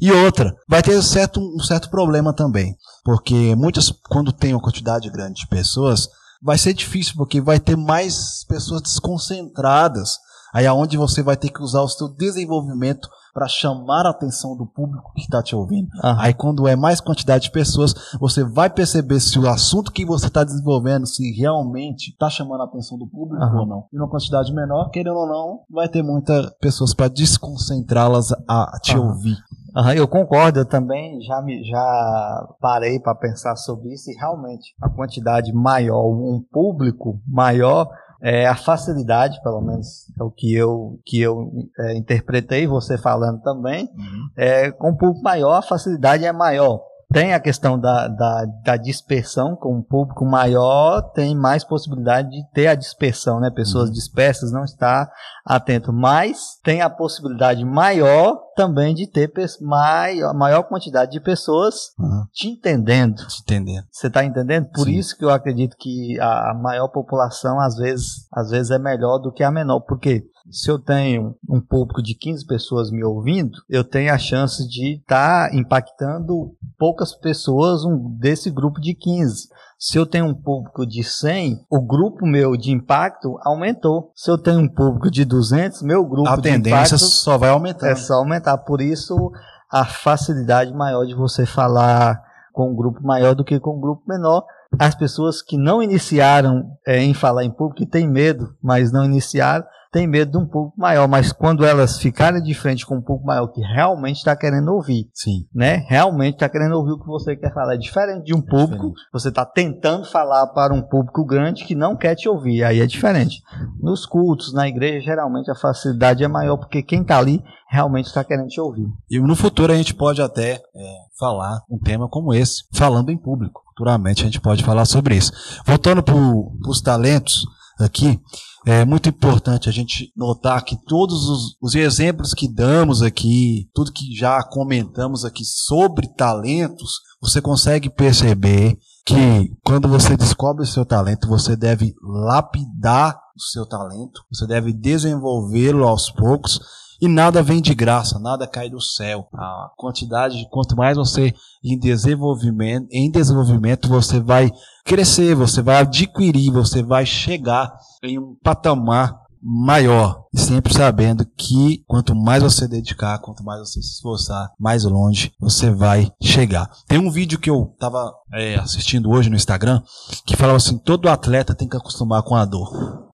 [0.00, 2.76] E outra, vai ter certo, um certo problema também.
[3.04, 6.08] Porque muitas, quando tem uma quantidade grande de pessoas,
[6.42, 10.18] vai ser difícil, porque vai ter mais pessoas desconcentradas.
[10.52, 14.66] Aí aonde você vai ter que usar o seu desenvolvimento para chamar a atenção do
[14.66, 15.88] público que está te ouvindo.
[16.02, 16.16] Uhum.
[16.18, 20.26] Aí quando é mais quantidade de pessoas, você vai perceber se o assunto que você
[20.26, 23.60] está desenvolvendo, se realmente está chamando a atenção do público uhum.
[23.60, 23.84] ou não.
[23.92, 28.96] E numa quantidade menor, querendo ou não, vai ter muitas pessoas para desconcentrá-las a te
[28.96, 29.08] uhum.
[29.08, 29.36] ouvir.
[29.74, 34.74] Uhum, eu concordo, eu também já, me, já parei para pensar sobre isso e realmente
[34.82, 37.88] a quantidade maior, um público maior,
[38.22, 43.42] é, a facilidade, pelo menos é o que eu, que eu é, interpretei, você falando
[43.42, 44.28] também, uhum.
[44.36, 46.80] é, com um público maior, a facilidade é maior.
[47.12, 52.42] Tem a questão da, da, da, dispersão, com um público maior, tem mais possibilidade de
[52.52, 53.50] ter a dispersão, né?
[53.50, 53.94] Pessoas uhum.
[53.94, 55.10] dispersas não estar
[55.44, 62.24] atento, mas tem a possibilidade maior também de ter maior, maior quantidade de pessoas uhum.
[62.32, 63.26] te entendendo.
[63.26, 63.86] Te entendendo.
[63.90, 64.68] Você está entendendo?
[64.70, 64.92] Por Sim.
[64.92, 69.32] isso que eu acredito que a maior população às vezes, às vezes é melhor do
[69.32, 73.84] que a menor, porque se eu tenho um público de 15 pessoas me ouvindo, eu
[73.84, 79.48] tenho a chance de estar tá impactando poucas pessoas um, desse grupo de 15.
[79.78, 84.12] Se eu tenho um público de 100, o grupo meu de impacto aumentou.
[84.14, 87.88] Se eu tenho um público de 200, meu grupo a de tendência só vai aumentar.
[87.88, 88.58] É só aumentar.
[88.58, 89.32] Por isso,
[89.70, 92.20] a facilidade maior de você falar
[92.52, 94.44] com um grupo maior do que com um grupo menor.
[94.78, 99.04] As pessoas que não iniciaram é, em falar em público, que têm medo, mas não
[99.04, 103.02] iniciaram, tem medo de um público maior, mas quando elas ficarem de frente com um
[103.02, 105.44] público maior que realmente está querendo ouvir, Sim.
[105.54, 105.84] né?
[105.86, 107.74] Realmente está querendo ouvir o que você quer falar.
[107.74, 111.94] É diferente de um público, você está tentando falar para um público grande que não
[111.94, 112.64] quer te ouvir.
[112.64, 113.42] Aí é diferente.
[113.80, 118.24] Nos cultos, na igreja, geralmente a facilidade é maior porque quem está ali realmente está
[118.24, 118.86] querendo te ouvir.
[119.10, 123.18] E no futuro a gente pode até é, falar um tema como esse, falando em
[123.18, 123.62] público.
[123.68, 125.32] Futuramente a gente pode falar sobre isso.
[125.66, 127.44] Voltando para os talentos
[127.78, 128.20] aqui,
[128.64, 133.92] é muito importante a gente notar que todos os, os, exemplos que damos aqui, tudo
[133.92, 140.84] que já comentamos aqui sobre talentos, você consegue perceber que quando você descobre o seu
[140.84, 146.60] talento, você deve lapidar o seu talento, você deve desenvolvê-lo aos poucos
[147.02, 149.26] e nada vem de graça, nada cai do céu.
[149.34, 151.34] A quantidade de quanto mais você
[151.64, 154.52] em desenvolvimento, em desenvolvimento você vai
[154.84, 160.26] crescer, você vai adquirir, você vai chegar em um patamar maior.
[160.32, 165.32] E sempre sabendo que quanto mais você dedicar, quanto mais você se esforçar, mais longe
[165.40, 166.70] você vai chegar.
[166.86, 169.82] Tem um vídeo que eu estava é, assistindo hoje no Instagram
[170.24, 173.10] que falava assim: todo atleta tem que acostumar com a dor.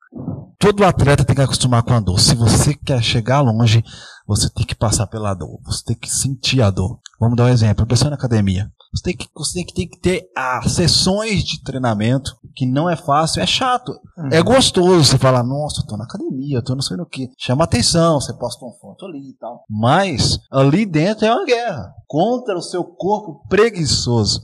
[0.61, 2.19] Todo atleta tem que acostumar com a dor.
[2.19, 3.85] Se você quer chegar longe,
[4.27, 5.61] você tem que passar pela dor.
[5.65, 6.99] Você tem que sentir a dor.
[7.21, 7.87] Vamos dar um exemplo.
[7.87, 8.69] Pessoa na academia.
[8.93, 12.91] Você tem que, você tem que, tem que ter as sessões de treinamento, que não
[12.91, 13.93] é fácil, é chato.
[14.17, 14.31] Uhum.
[14.33, 17.31] É gostoso você falar, nossa, eu tô na academia, eu tô não sei no que.
[17.39, 19.63] Chama atenção, você posta uma foto ali e tal.
[19.71, 24.43] Mas ali dentro é uma guerra contra o seu corpo preguiçoso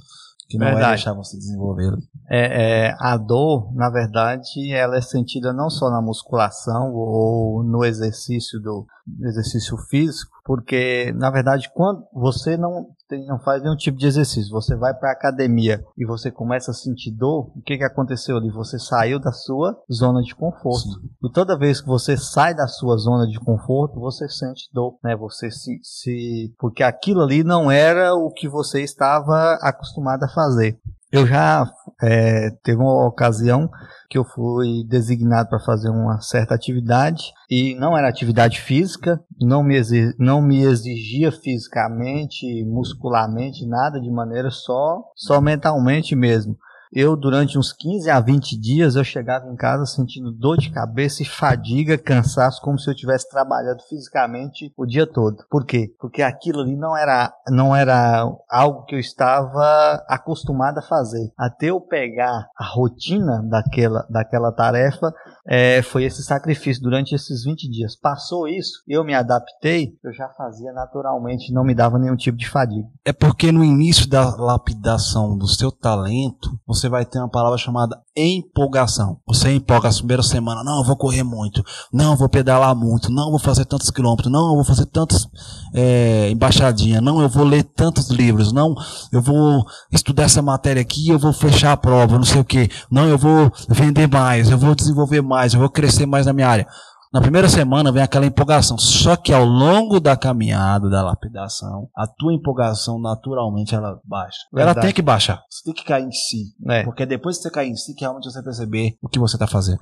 [0.54, 0.84] que não Verdade.
[0.84, 1.92] vai deixar você desenvolver.
[2.30, 7.84] É, é, a dor, na verdade, ela é sentida não só na musculação ou no
[7.84, 8.86] exercício do
[9.20, 14.50] exercício físico, porque na verdade quando você não tem, não faz nenhum tipo de exercício,
[14.50, 18.50] você vai para academia e você começa a sentir dor, o que que aconteceu ali?
[18.50, 20.88] Você saiu da sua zona de conforto.
[20.88, 21.10] Sim.
[21.22, 25.16] E toda vez que você sai da sua zona de conforto, você sente dor, né?
[25.16, 30.78] Você se, se porque aquilo ali não era o que você estava acostumado a fazer.
[31.14, 31.64] Eu já
[32.02, 33.70] é, teve uma ocasião
[34.10, 39.62] que eu fui designado para fazer uma certa atividade e não era atividade física, não
[39.62, 46.56] me, exig, não me exigia fisicamente, muscularmente, nada de maneira só, só mentalmente mesmo.
[46.94, 51.22] Eu durante uns 15 a 20 dias eu chegava em casa sentindo dor de cabeça
[51.22, 55.44] e fadiga, cansaço, como se eu tivesse trabalhado fisicamente o dia todo.
[55.50, 55.92] Por quê?
[55.98, 61.32] Porque aquilo ali não era, não era algo que eu estava acostumado a fazer.
[61.36, 65.12] Até eu pegar a rotina daquela, daquela tarefa,
[65.46, 67.96] é, foi esse sacrifício durante esses 20 dias.
[67.96, 72.48] Passou isso, eu me adaptei, eu já fazia naturalmente, não me dava nenhum tipo de
[72.48, 72.88] fadiga.
[73.04, 78.00] É porque no início da lapidação do seu talento, você vai ter uma palavra chamada
[78.16, 79.18] empolgação.
[79.26, 83.10] Você empolga a primeira semana, não, eu vou correr muito, não, eu vou pedalar muito,
[83.10, 85.28] não, eu vou fazer tantos quilômetros, não, eu vou fazer tantas
[85.74, 88.74] é, embaixadinhas, não, eu vou ler tantos livros, não,
[89.12, 92.70] eu vou estudar essa matéria aqui, eu vou fechar a prova, não sei o que,
[92.90, 96.48] não, eu vou vender mais, eu vou desenvolver mais, eu vou crescer mais na minha
[96.48, 96.66] área.
[97.14, 102.08] Na primeira semana vem aquela empolgação, só que ao longo da caminhada, da lapidação, a
[102.08, 104.38] tua empolgação naturalmente ela baixa.
[104.52, 104.78] Verdade.
[104.78, 105.40] Ela tem que baixar.
[105.48, 106.46] Você tem que cair em si.
[106.68, 106.82] É.
[106.82, 109.46] Porque depois que você cair em si, que realmente você perceber o que você está
[109.46, 109.78] fazendo.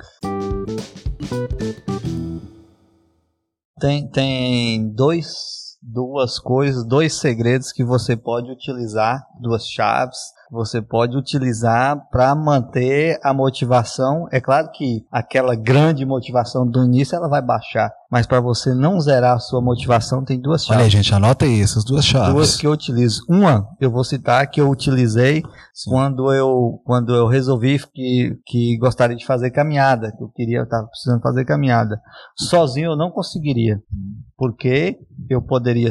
[3.80, 10.18] Tem, tem dois, duas coisas, dois segredos que você pode utilizar, duas chaves
[10.52, 14.28] você pode utilizar para manter a motivação.
[14.30, 19.00] É claro que aquela grande motivação do início ela vai baixar, mas para você não
[19.00, 20.82] zerar a sua motivação tem duas chaves.
[20.82, 22.34] Olha, gente, anota aí essas duas chaves.
[22.34, 23.22] Duas que eu utilizo.
[23.30, 25.42] Uma, eu vou citar que eu utilizei
[25.72, 25.90] Sim.
[25.90, 30.64] quando eu quando eu resolvi que, que gostaria de fazer caminhada, que eu queria, eu
[30.64, 31.98] estava precisando fazer caminhada.
[32.36, 34.20] Sozinho eu não conseguiria, hum.
[34.36, 34.98] porque
[35.30, 35.90] eu poderia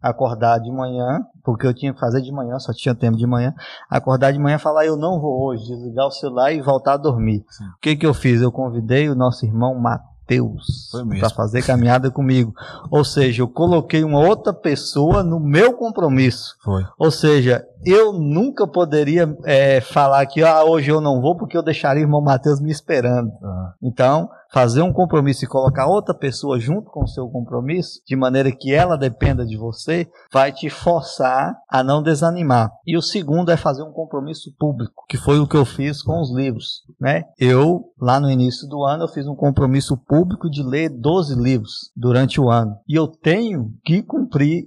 [0.00, 3.54] acordar de manhã, porque eu tinha que fazer de manhã, só tinha tempo de manhã,
[3.88, 6.96] acordar de manhã e falar, eu não vou hoje, desligar o celular e voltar a
[6.98, 7.42] dormir.
[7.48, 7.64] Sim.
[7.64, 8.42] O que que eu fiz?
[8.42, 12.52] Eu convidei o nosso irmão Mateus para fazer caminhada comigo.
[12.90, 16.54] Ou seja, eu coloquei uma outra pessoa no meu compromisso.
[16.62, 16.84] Foi.
[16.98, 21.62] Ou seja, eu nunca poderia é, falar que ah, hoje eu não vou porque eu
[21.62, 23.30] deixaria o irmão Mateus me esperando.
[23.40, 23.68] Uhum.
[23.84, 28.50] Então, fazer um compromisso e colocar outra pessoa junto com o seu compromisso, de maneira
[28.50, 32.70] que ela dependa de você, vai te forçar a não desanimar.
[32.86, 36.20] E o segundo é fazer um compromisso público, que foi o que eu fiz com
[36.20, 37.24] os livros, né?
[37.38, 41.90] Eu, lá no início do ano, eu fiz um compromisso público de ler 12 livros
[41.96, 42.76] durante o ano.
[42.88, 44.17] E eu tenho que cumprir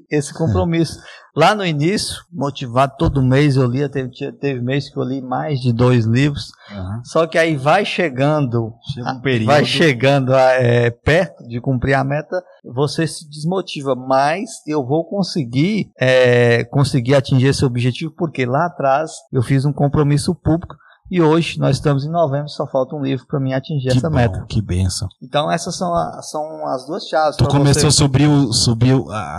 [0.09, 0.99] esse compromisso.
[1.34, 5.62] Lá no início, motivado todo mês eu lia, teve, teve mês que eu li mais
[5.62, 6.51] de dois livros.
[6.70, 7.01] Uhum.
[7.05, 9.47] Só que aí vai chegando, Chega um período...
[9.47, 13.95] vai chegando é, perto de cumprir a meta, você se desmotiva.
[13.95, 19.72] Mas eu vou conseguir, é, conseguir atingir esse objetivo, porque lá atrás eu fiz um
[19.72, 20.76] compromisso público
[21.12, 24.09] e hoje nós estamos em novembro, só falta um livro para mim atingir que essa
[24.09, 24.45] bom, meta.
[24.47, 25.09] Que benção.
[25.22, 27.36] Então essas são, a, são as duas chaves.
[27.36, 28.95] Tu começou a subir, subir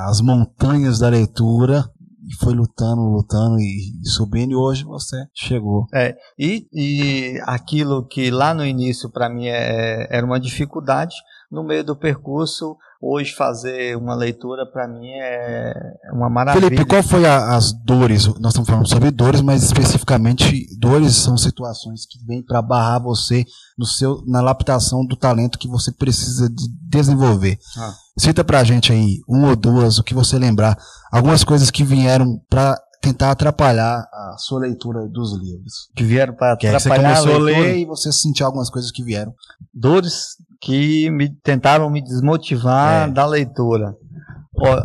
[0.07, 1.83] as montanhas da leitura
[2.29, 5.87] e foi lutando, lutando e, subindo e hoje você chegou.
[5.95, 11.15] É, e, e aquilo que lá no início para mim é, era uma dificuldade,
[11.53, 15.75] no meio do percurso hoje fazer uma leitura para mim é
[16.13, 16.69] uma maravilha.
[16.69, 18.27] Felipe, qual foi a, as dores?
[18.39, 23.45] Nós estamos falando sobre dores, mas especificamente dores são situações que vêm para barrar você
[23.77, 27.59] no seu na laptação do talento que você precisa de desenvolver.
[27.77, 27.93] Ah.
[28.17, 30.79] Cita pra gente aí um ou duas o que você lembrar,
[31.11, 35.91] algumas coisas que vieram para tentar atrapalhar a sua leitura dos livros.
[35.97, 36.79] Que vieram para atrapalhar.
[36.79, 39.35] Que você começou a, a ler e você sentiu algumas coisas que vieram.
[39.75, 43.13] Dores que me tentaram me desmotivar é.
[43.13, 43.97] da leitura.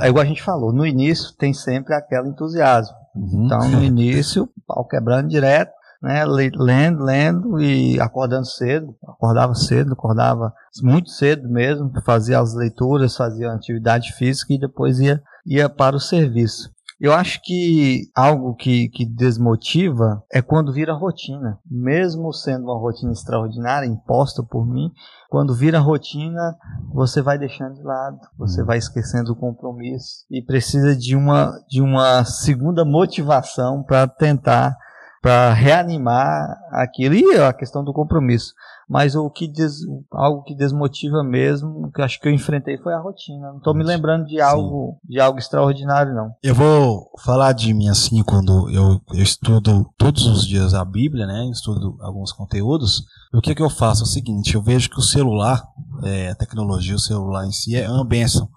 [0.02, 2.96] É igual a gente falou, no início tem sempre aquele entusiasmo.
[3.16, 3.46] Uhum.
[3.46, 5.72] Então, no início, pau quebrando direto,
[6.02, 10.52] né, lendo, lendo e acordando cedo, acordava cedo, acordava
[10.82, 16.00] muito cedo mesmo, fazia as leituras, fazia atividade física e depois ia, ia para o
[16.00, 16.72] serviço.
[17.00, 21.60] Eu acho que algo que, que desmotiva é quando vira rotina.
[21.70, 24.92] Mesmo sendo uma rotina extraordinária, imposta por mim,
[25.30, 26.56] quando vira rotina,
[26.92, 31.82] você vai deixando de lado, você vai esquecendo o compromisso e precisa de uma, de
[31.82, 34.76] uma segunda motivação para tentar,
[35.22, 37.14] para reanimar aquilo.
[37.14, 38.56] E a questão do compromisso
[38.90, 39.82] mas o que des,
[40.12, 43.50] algo que desmotiva mesmo, que acho que eu enfrentei foi a rotina.
[43.50, 46.32] Não estou me lembrando de algo de algo extraordinário não.
[46.42, 51.28] Eu vou falar de mim assim quando eu, eu estudo todos os dias a Bíblia,
[51.28, 51.50] né?
[51.52, 53.04] Estudo alguns conteúdos.
[53.34, 55.62] O que que eu faço é o seguinte, eu vejo que o celular,
[56.04, 58.48] é, a tecnologia, o celular em si é uma benção.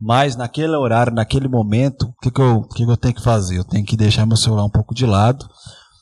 [0.00, 3.58] Mas naquele horário, naquele momento, o que, que, eu, que, que eu tenho que fazer?
[3.58, 5.48] Eu tenho que deixar meu celular um pouco de lado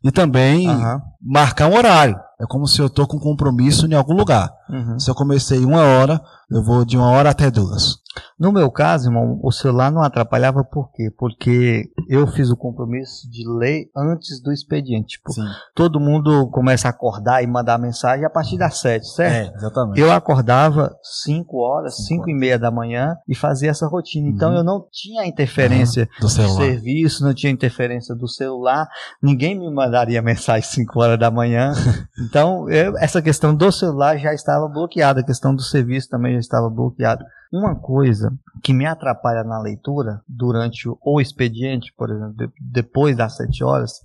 [0.05, 1.01] e também uhum.
[1.20, 2.26] marcar um horário.
[2.41, 4.51] É como se eu estou com compromisso em algum lugar.
[4.68, 4.99] Uhum.
[4.99, 6.20] Se eu comecei uma hora,
[6.51, 7.97] eu vou de uma hora até duas.
[8.39, 11.11] No meu caso, irmão, o celular não atrapalhava por quê?
[11.18, 15.17] Porque eu fiz o compromisso de ler antes do expediente.
[15.19, 15.43] Tipo, Sim.
[15.75, 19.53] todo mundo começa a acordar e mandar mensagem a partir das sete, certo?
[19.53, 20.01] É, exatamente.
[20.01, 24.29] Eu acordava 5 horas, 5 e meia da manhã e fazia essa rotina.
[24.29, 24.57] Então Uhum.
[24.59, 26.57] eu não tinha interferência do do celular.
[26.65, 28.87] serviço, não tinha interferência do celular,
[29.23, 31.73] ninguém me mandaria mensagem 5 horas da manhã.
[32.19, 36.39] Então, eu- essa questão do celular já estava bloqueada, a questão do serviço também já
[36.41, 37.25] estava bloqueada.
[37.53, 38.32] Uma coisa
[38.62, 44.05] que me atrapalha na leitura durante o, expediente, por exemplo, de- depois das 7 horas,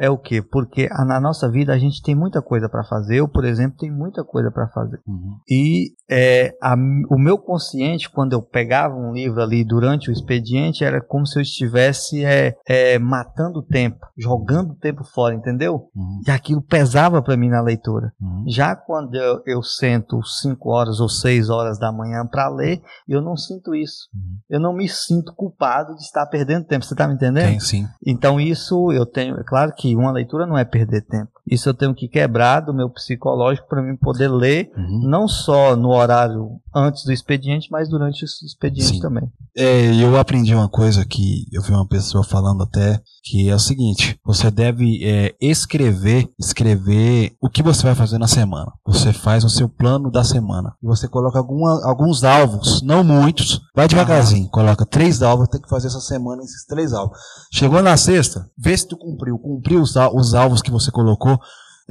[0.00, 0.40] é o quê?
[0.40, 3.16] Porque a- na nossa vida a gente tem muita coisa para fazer.
[3.16, 4.98] Eu, por exemplo, tenho muita coisa para fazer.
[5.06, 5.36] Uhum.
[5.48, 6.74] E é, a-
[7.10, 11.38] o meu consciente, quando eu pegava um livro ali durante o expediente, era como se
[11.38, 15.90] eu estivesse é, é, matando o tempo, jogando o tempo fora, entendeu?
[15.94, 16.22] Uhum.
[16.26, 18.12] E aquilo pesava para mim na leitura.
[18.20, 18.44] Uhum.
[18.48, 23.20] Já quando eu, eu sento 5 horas ou 6 horas da manhã para ler, eu
[23.20, 24.08] não sinto isso.
[24.14, 24.38] Uhum.
[24.48, 26.84] Eu não me sinto culpado de estar perdendo tempo.
[26.84, 27.44] Você está me entendendo?
[27.50, 27.86] Tem sim.
[28.04, 31.30] Então isso eu tenho, é claro que uma leitura não é perder tempo.
[31.50, 35.08] Isso eu tenho que quebrar do meu psicológico para mim poder ler Uhum.
[35.08, 39.00] não só no horário antes do expediente, mas durante o expediente Sim.
[39.00, 39.28] também.
[39.56, 43.58] É, eu aprendi uma coisa que eu vi uma pessoa falando até, que é o
[43.58, 48.72] seguinte: você deve é, escrever, escrever o que você vai fazer na semana.
[48.86, 53.60] Você faz o seu plano da semana e você coloca alguma, alguns alvos, não muitos.
[53.74, 57.18] Vai devagarzinho, coloca três alvos, tem que fazer essa semana esses três alvos.
[57.52, 61.38] Chegou na sexta, vê se tu cumpriu, cumpriu os, os alvos que você colocou.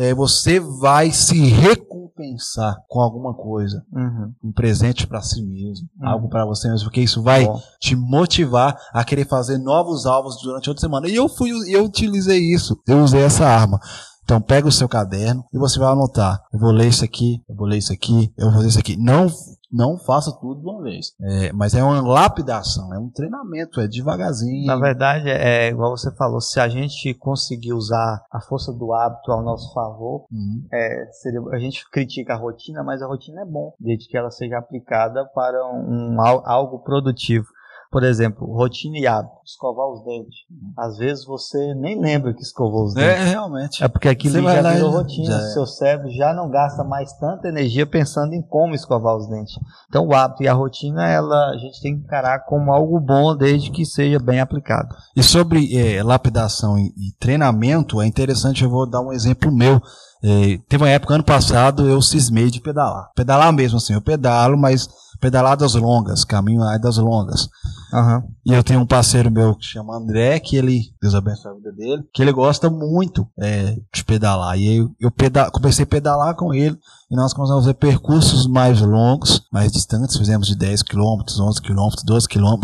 [0.02, 4.32] é, você vai se recompensar com alguma coisa, Uhum.
[4.46, 6.08] um presente para si mesmo, Uhum.
[6.08, 10.42] algo para você mesmo, porque isso vai Bom, te motivar a querer fazer novos alvos
[10.42, 11.08] durante outra semana.
[11.10, 13.78] E eu fui, eu utilizei isso, eu usei essa arma.
[14.24, 16.40] Então pega o seu caderno e você vai anotar.
[16.54, 18.96] Eu vou ler isso aqui, eu vou ler isso aqui, eu vou fazer isso aqui.
[18.96, 19.28] Não,
[19.72, 21.14] não faça tudo de uma vez.
[21.22, 24.66] É, mas é uma lapidação, é um treinamento, é devagarzinho.
[24.66, 29.32] na verdade, é igual você falou, se a gente conseguir usar a força do hábito
[29.32, 30.66] ao nosso favor, Uhum.
[30.72, 34.32] é, seria- a gente critica a rotina, mas a rotina é bom, desde que ela
[34.32, 37.46] seja aplicada para um, al- algo produtivo.
[37.92, 40.36] Por exemplo, rotina e hábito, escovar os dentes.
[40.78, 43.10] Às vezes você nem lembra que escovou os dentes.
[43.20, 43.84] É, realmente.
[43.84, 45.26] É porque aquilo Você vai já lá virou e- rotina.
[45.26, 45.54] já é.
[45.54, 49.56] Seu cérebro já não gasta mais tanta energia pensando em como escovar os dentes.
[49.88, 53.36] Então o hábito e a rotina, ela, a gente tem que encarar como algo bom
[53.36, 54.96] desde que seja bem aplicado.
[55.16, 59.82] E sobre é, lapidação e, e treinamento, é interessante, eu vou dar um exemplo meu.
[60.24, 63.10] É, teve uma época, ano passado, eu cismei de pedalar.
[63.16, 64.88] Pedalar mesmo, assim, eu pedalo, mas
[65.20, 67.48] pedaladas longas, caminho das longas.
[67.94, 68.24] Aham.
[68.46, 71.72] E eu tenho um parceiro meu que chama André, que ele, Deus abençoe a vida
[71.72, 74.58] dele, que ele gosta muito é, de pedalar.
[74.58, 76.78] E aí eu, eu peda- comecei a pedalar com ele,
[77.12, 81.62] e nós começamos a fazer percursos mais longos, mais distantes, fizemos de 10 km, 11
[81.62, 82.62] km, 12 km.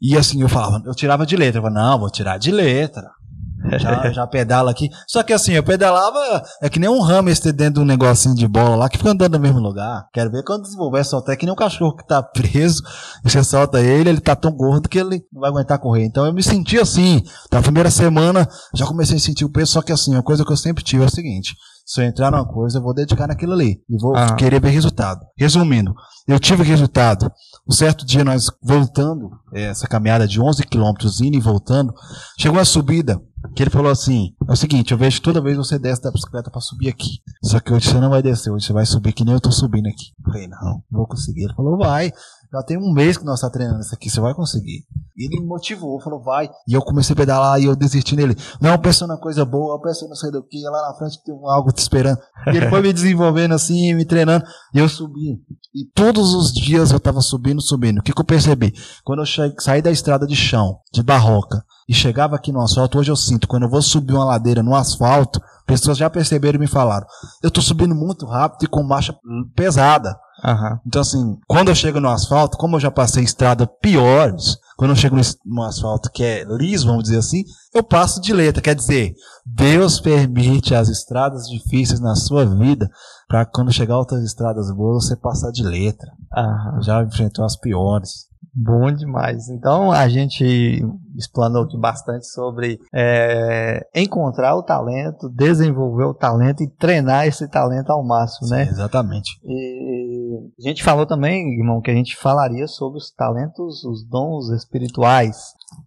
[0.00, 3.10] E assim, eu falava, eu tirava de letra, eu falava, não, vou tirar de letra.
[3.78, 4.88] Já, já pedala aqui.
[5.06, 6.18] Só que assim, eu pedalava,
[6.62, 9.34] é que nem um hamster dentro de um negocinho de bola lá, que fica andando
[9.34, 10.06] no mesmo lugar.
[10.12, 12.82] Quero ver quando desenvolver soltar, é que nem um cachorro que tá preso,
[13.24, 16.04] e você solta ele, ele tá tão gordo que ele não vai aguentar correr.
[16.04, 17.22] Então eu me senti assim.
[17.52, 20.52] Na primeira semana, já comecei a sentir o peso, só que assim, a coisa que
[20.52, 21.54] eu sempre tive é o seguinte.
[21.84, 23.80] Se eu entrar numa coisa, eu vou dedicar naquilo ali.
[23.88, 24.34] E vou Ah.
[24.34, 25.20] querer ver resultado.
[25.38, 25.94] Resumindo,
[26.26, 27.30] eu tive resultado.
[27.68, 31.92] Um certo dia, nós voltando, eh, essa caminhada de 11 quilômetros, indo e voltando,
[32.38, 33.20] chegou uma subida,
[33.54, 36.50] que ele falou assim, é o seguinte, eu vejo toda vez você desce da bicicleta
[36.50, 37.20] pra subir aqui.
[37.42, 39.50] Só que hoje você não vai descer, hoje você vai subir que nem eu tô
[39.50, 40.12] subindo aqui.
[40.18, 41.44] Eu falei, não, não vou conseguir.
[41.44, 42.12] Ele falou, vai.
[42.52, 44.84] Já tem um mês que nós tá treinando isso aqui, você vai conseguir.
[45.16, 46.48] E ele me motivou, falou, vai.
[46.68, 48.36] E eu comecei a pedalar e eu desisti nele.
[48.60, 51.72] Não, pensando na coisa boa, pensando não sei do que, lá na frente tem algo
[51.72, 52.18] te esperando.
[52.52, 54.44] E ele foi me desenvolvendo assim, me treinando.
[54.74, 55.40] E eu subi.
[55.74, 57.98] E todos os dias eu tava subindo, subindo.
[57.98, 58.74] O que, que eu percebi?
[59.04, 62.98] Quando eu che- saí da estrada de chão, de barroca, e chegava aqui no asfalto,
[62.98, 66.60] hoje eu sinto, quando eu vou subir uma ladeira no asfalto, pessoas já perceberam e
[66.60, 67.06] me falaram,
[67.42, 69.16] eu tô subindo muito rápido e com marcha
[69.54, 70.18] pesada.
[70.44, 70.80] Aham.
[70.86, 74.96] Então, assim, quando eu chego no asfalto, como eu já passei estrada piores, quando eu
[74.96, 78.62] chego no, asfalto que é liso, vamos dizer assim, eu passo de letra.
[78.62, 79.14] Quer dizer,
[79.44, 82.90] Deus permite as estradas difíceis na sua vida
[83.26, 86.10] para quando chegar outras estradas boas, você passar de letra.
[86.36, 86.82] Aham.
[86.82, 88.26] Já enfrentou as piores.
[88.58, 89.50] Bom demais.
[89.50, 90.82] Então a gente
[91.14, 97.90] explanou aqui bastante sobre é, encontrar o talento, desenvolver o talento e treinar esse talento
[97.90, 98.64] ao máximo, né?
[98.64, 99.30] Sim, exatamente.
[99.44, 100.05] E
[100.58, 105.36] a gente falou também, irmão, que a gente falaria sobre os talentos, os dons espirituais.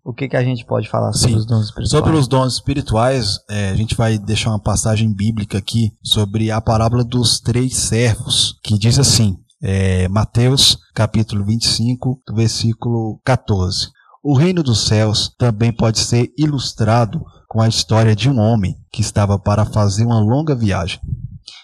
[0.04, 1.40] O que, que a gente pode falar sobre Sim.
[1.40, 1.90] os dons espirituais?
[1.90, 6.60] Sobre os dons espirituais, é, a gente vai deixar uma passagem bíblica aqui sobre a
[6.60, 13.88] parábola dos três servos, que diz assim, é, Mateus capítulo 25, do versículo 14.
[14.22, 19.02] O reino dos céus também pode ser ilustrado com a história de um homem que
[19.02, 21.00] estava para fazer uma longa viagem.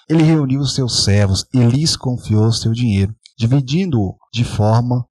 [0.10, 5.06] Ele reuniu os seus servos e lhes confiou seu dinheiro, dividindo-o de forma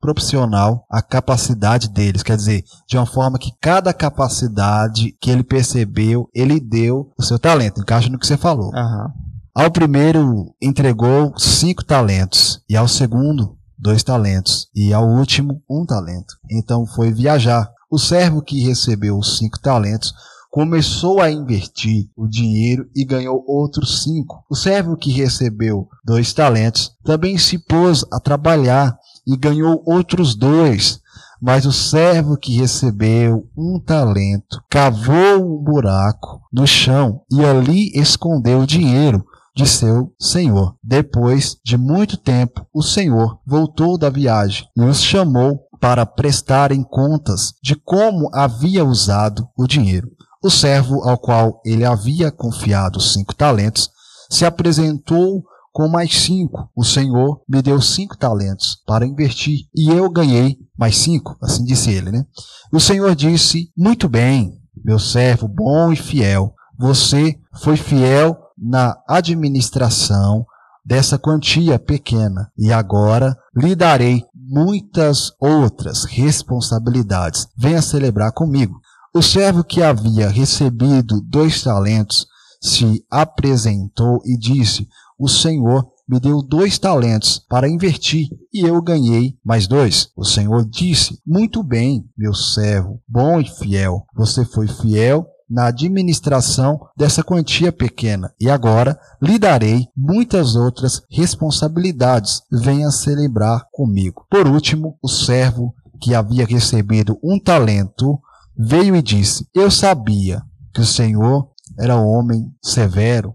[0.00, 6.28] proporcional à capacidade deles, quer dizer, de uma forma que cada capacidade que ele percebeu,
[6.34, 7.80] ele deu o seu talento.
[7.80, 8.72] Encaixa no que você falou.
[8.74, 9.08] Uhum.
[9.54, 16.34] Ao primeiro entregou cinco talentos e ao segundo dois talentos e ao último um talento.
[16.50, 17.70] Então foi viajar.
[17.90, 20.14] O servo que recebeu os cinco talentos
[20.52, 24.44] começou a investir o dinheiro e ganhou outros cinco.
[24.50, 28.94] O servo que recebeu dois talentos também se pôs a trabalhar
[29.26, 31.00] e ganhou outros dois.
[31.40, 38.60] Mas o servo que recebeu um talento cavou um buraco no chão e ali escondeu
[38.60, 39.24] o dinheiro
[39.56, 40.76] de seu senhor.
[40.84, 47.54] Depois de muito tempo, o senhor voltou da viagem e os chamou para prestarem contas
[47.62, 50.10] de como havia usado o dinheiro.
[50.42, 53.90] O servo ao qual ele havia confiado cinco talentos
[54.28, 56.68] se apresentou com mais cinco.
[56.76, 61.90] O Senhor me deu cinco talentos para investir e eu ganhei mais cinco, assim disse
[61.90, 62.24] ele, né?
[62.72, 64.52] O Senhor disse: Muito bem,
[64.84, 66.54] meu servo bom e fiel.
[66.78, 70.44] Você foi fiel na administração
[70.84, 77.46] dessa quantia pequena e agora lhe darei muitas outras responsabilidades.
[77.56, 78.80] Venha celebrar comigo.
[79.14, 82.26] O servo que havia recebido dois talentos
[82.62, 84.88] se apresentou e disse:
[85.18, 90.08] O Senhor me deu dois talentos para investir e eu ganhei mais dois.
[90.16, 94.06] O Senhor disse: Muito bem, meu servo, bom e fiel.
[94.14, 102.40] Você foi fiel na administração dessa quantia pequena e agora lhe darei muitas outras responsabilidades.
[102.50, 104.24] Venha celebrar comigo.
[104.30, 108.18] Por último, o servo que havia recebido um talento
[108.56, 110.42] veio e disse: Eu sabia
[110.72, 111.48] que o Senhor
[111.78, 113.34] era homem severo,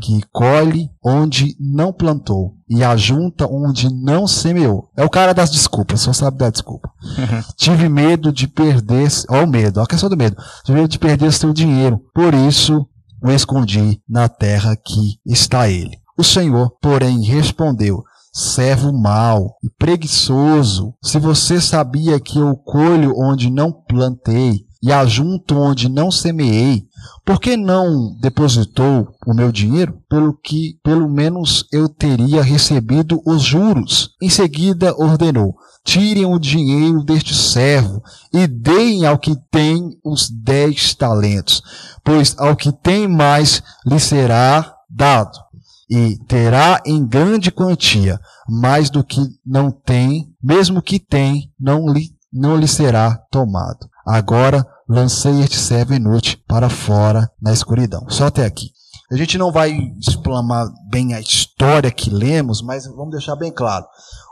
[0.00, 4.90] que colhe onde não plantou e ajunta onde não semeou.
[4.96, 6.90] É o cara das desculpas, só sabe dar desculpa.
[7.56, 10.36] Tive medo de perder, ó o medo, ó a questão do medo.
[10.64, 12.86] Tive medo de perder seu dinheiro, por isso
[13.22, 15.98] o escondi na terra que está ele.
[16.18, 18.02] O Senhor, porém, respondeu:
[18.36, 25.56] servo mau e preguiçoso, se você sabia que eu colho onde não plantei e ajunto
[25.56, 26.84] onde não semeei,
[27.24, 29.98] por que não depositou o meu dinheiro?
[30.06, 34.10] Pelo que pelo menos eu teria recebido os juros.
[34.20, 38.02] Em seguida ordenou: tirem o dinheiro deste servo
[38.34, 41.62] e deem ao que tem os dez talentos,
[42.04, 45.45] pois ao que tem mais lhe será dado
[45.88, 52.10] e terá em grande quantia mais do que não tem, mesmo que tem, não lhe,
[52.32, 53.88] não lhe será tomado.
[54.06, 58.06] Agora lancei este servo inútil para fora na escuridão.
[58.08, 58.70] Só até aqui.
[59.10, 63.86] A gente não vai explamar bem a história que lemos, mas vamos deixar bem claro.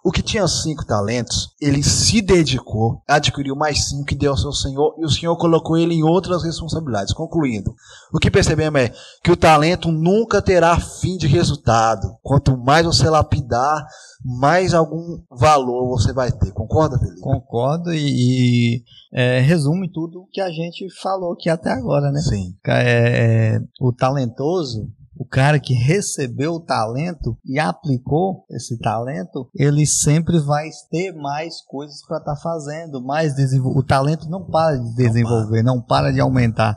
[0.05, 4.53] O que tinha cinco talentos, ele se dedicou, adquiriu mais cinco e deu ao seu
[4.53, 7.15] Senhor, e o Senhor colocou ele em outras responsabilidades.
[7.15, 7.75] Concluindo,
[8.13, 12.17] o que percebemos é que o talento nunca terá fim de resultado.
[12.21, 13.87] Quanto mais você lapidar,
[14.25, 16.51] mais algum valor você vai ter.
[16.53, 17.21] Concorda, Felipe?
[17.21, 22.21] Concordo e, e é, resume tudo que a gente falou aqui até agora, né?
[22.21, 22.57] Sim.
[22.67, 29.87] É, é, o talentoso, o cara que recebeu o talento e aplicou esse talento, ele
[29.87, 33.77] sempre vai ter mais coisas para estar tá fazendo, mais desenvol...
[33.77, 35.75] o talento não para de desenvolver, não para.
[35.75, 36.75] não para de aumentar.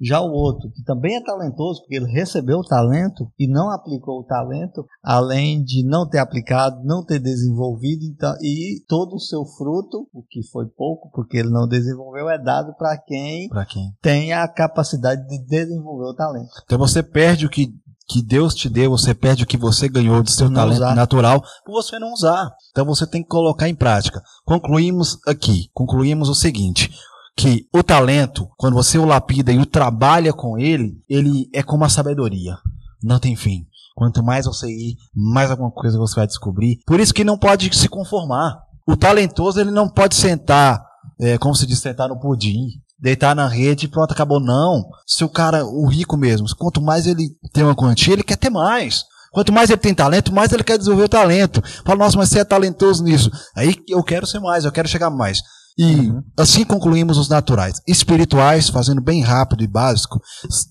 [0.00, 4.20] Já o outro, que também é talentoso, porque ele recebeu o talento e não aplicou
[4.20, 9.44] o talento, além de não ter aplicado, não ter desenvolvido, então, e todo o seu
[9.44, 14.32] fruto, o que foi pouco, porque ele não desenvolveu, é dado para quem, quem tem
[14.32, 16.50] a capacidade de desenvolver o talento.
[16.64, 17.72] Então você perde o que
[18.08, 20.94] que Deus te deu, você perde o que você ganhou de seu talento usar.
[20.94, 22.50] natural por você não usar.
[22.70, 24.22] Então você tem que colocar em prática.
[24.46, 26.90] Concluímos aqui, concluímos o seguinte:
[27.38, 31.84] que o talento, quando você o lapida e o trabalha com ele, ele é como
[31.84, 32.56] a sabedoria.
[33.00, 33.64] Não tem fim.
[33.94, 36.80] Quanto mais você ir, mais alguma coisa você vai descobrir.
[36.84, 38.58] Por isso que não pode se conformar.
[38.84, 40.84] O talentoso ele não pode sentar,
[41.20, 44.40] é, como se diz, sentar no pudim, deitar na rede e pronto, acabou.
[44.40, 44.84] Não.
[45.06, 48.50] Se o cara, o rico mesmo, quanto mais ele tem uma quantia, ele quer ter
[48.50, 49.04] mais.
[49.30, 51.62] Quanto mais ele tem talento, mais ele quer desenvolver o talento.
[51.84, 53.30] Fala, nossa, mas você é talentoso nisso.
[53.54, 55.40] Aí eu quero ser mais, eu quero chegar mais.
[55.78, 56.22] E uhum.
[56.36, 57.80] assim concluímos os naturais.
[57.86, 60.20] Espirituais, fazendo bem rápido e básico,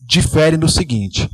[0.05, 1.30] diferem do seguinte: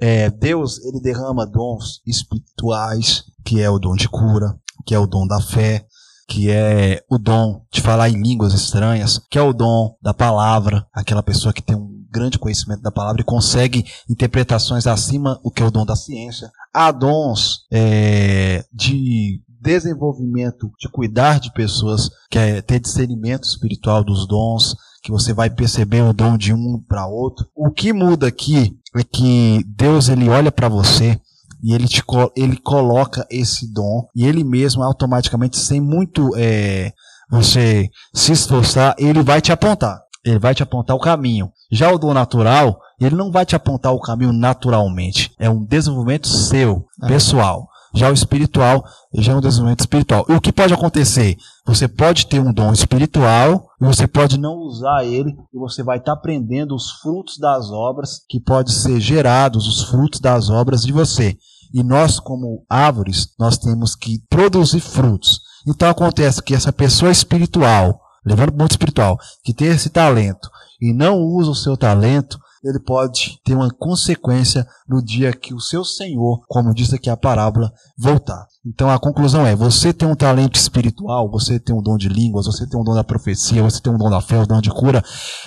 [0.00, 4.56] é, Deus ele derrama dons espirituais, que é o dom de cura,
[4.86, 5.84] que é o dom da fé,
[6.28, 10.86] que é o dom de falar em línguas estranhas, que é o dom da palavra,
[10.92, 15.62] aquela pessoa que tem um grande conhecimento da palavra e consegue interpretações acima o que
[15.62, 16.50] é o dom da ciência.
[16.72, 24.26] Há dons é, de desenvolvimento, de cuidar de pessoas, que é ter discernimento espiritual dos
[24.28, 27.44] dons, que você vai perceber o dom de um para outro.
[27.52, 31.20] O que muda aqui é que Deus ele olha para você
[31.62, 32.00] e ele, te,
[32.36, 36.92] ele coloca esse dom e ele mesmo automaticamente, sem muito é,
[37.28, 40.00] você se esforçar, ele vai te apontar.
[40.24, 41.50] Ele vai te apontar o caminho.
[41.72, 45.32] Já o dom natural, ele não vai te apontar o caminho naturalmente.
[45.38, 47.68] É um desenvolvimento seu, pessoal.
[47.94, 48.84] Já o espiritual,
[49.14, 50.26] já é um desenvolvimento espiritual.
[50.28, 51.36] E o que pode acontecer?
[51.66, 55.98] Você pode ter um dom espiritual e você pode não usar ele e você vai
[55.98, 60.92] estar aprendendo os frutos das obras que podem ser gerados, os frutos das obras de
[60.92, 61.36] você.
[61.72, 65.40] E nós, como árvores, nós temos que produzir frutos.
[65.66, 70.48] Então acontece que essa pessoa espiritual, levando para o mundo espiritual, que tem esse talento
[70.80, 75.60] e não usa o seu talento, ele pode ter uma consequência no dia que o
[75.60, 78.46] seu Senhor, como diz aqui a parábola, voltar.
[78.66, 82.46] Então a conclusão é: você tem um talento espiritual, você tem um dom de línguas,
[82.46, 84.70] você tem um dom da profecia, você tem um dom da fé, um dom de
[84.70, 85.02] cura.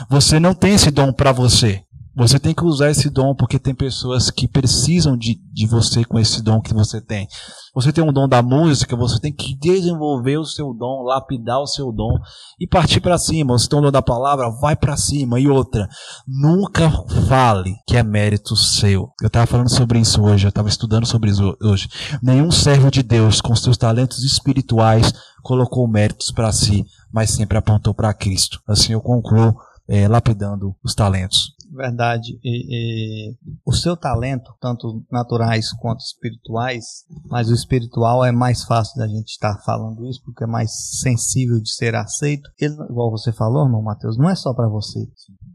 [0.09, 1.83] Você não tem esse dom para você.
[2.19, 6.19] Você tem que usar esse dom porque tem pessoas que precisam de, de você com
[6.19, 7.25] esse dom que você tem.
[7.73, 11.65] Você tem um dom da música, você tem que desenvolver o seu dom, lapidar o
[11.65, 12.11] seu dom
[12.59, 13.57] e partir para cima.
[13.57, 15.39] Você tem um dom da palavra, vai para cima.
[15.39, 15.87] E outra,
[16.27, 16.91] nunca
[17.29, 19.13] fale que é mérito seu.
[19.21, 21.87] Eu estava falando sobre isso hoje, eu estava estudando sobre isso hoje.
[22.21, 27.93] Nenhum servo de Deus com seus talentos espirituais colocou méritos para si, mas sempre apontou
[27.93, 28.59] para Cristo.
[28.67, 29.55] Assim eu concluo
[29.87, 31.57] é, lapidando os talentos.
[31.79, 32.37] Verdade.
[32.43, 38.97] E, e, o seu talento, tanto naturais quanto espirituais, mas o espiritual é mais fácil
[38.97, 42.49] da gente estar falando isso, porque é mais sensível de ser aceito.
[42.59, 45.07] Ele, igual você falou, irmão Mateus, não é só para você.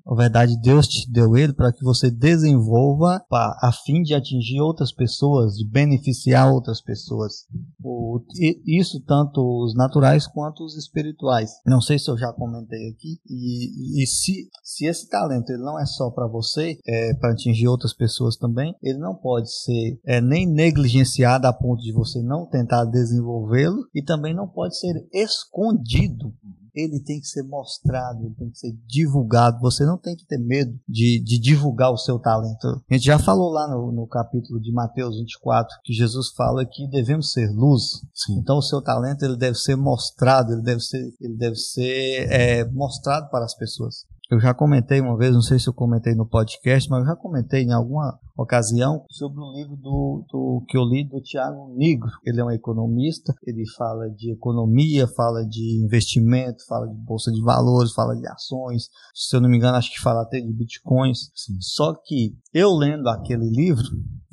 [0.06, 4.60] Na verdade, Deus te deu ele para que você desenvolva pra, a fim de atingir
[4.60, 7.46] outras pessoas, de beneficiar outras pessoas.
[7.82, 8.20] O,
[8.66, 11.50] isso tanto os naturais quanto os espirituais.
[11.66, 13.18] Não sei se eu já comentei aqui.
[13.28, 17.68] E, e se, se esse talento ele não é só para você, é para atingir
[17.68, 22.46] outras pessoas também, ele não pode ser é, nem negligenciado a ponto de você não
[22.46, 26.34] tentar desenvolvê-lo e também não pode ser escondido
[26.74, 29.60] ele tem que ser mostrado, ele tem que ser divulgado.
[29.60, 32.82] Você não tem que ter medo de, de divulgar o seu talento.
[32.90, 36.88] A gente já falou lá no, no capítulo de Mateus 24 que Jesus fala que
[36.88, 38.00] devemos ser luz.
[38.12, 38.38] Sim.
[38.38, 42.64] Então o seu talento ele deve ser mostrado, ele deve ser, ele deve ser é,
[42.70, 44.04] mostrado para as pessoas.
[44.30, 47.16] Eu já comentei uma vez, não sei se eu comentei no podcast, mas eu já
[47.16, 52.10] comentei em alguma ocasião sobre um livro do, do que eu li do Tiago Negro.
[52.24, 57.42] Ele é um economista, ele fala de economia, fala de investimento, fala de bolsa de
[57.42, 58.88] valores, fala de ações.
[59.14, 61.30] Se eu não me engano, acho que fala até de bitcoins.
[61.34, 61.60] Sim.
[61.60, 63.84] Só que eu lendo aquele livro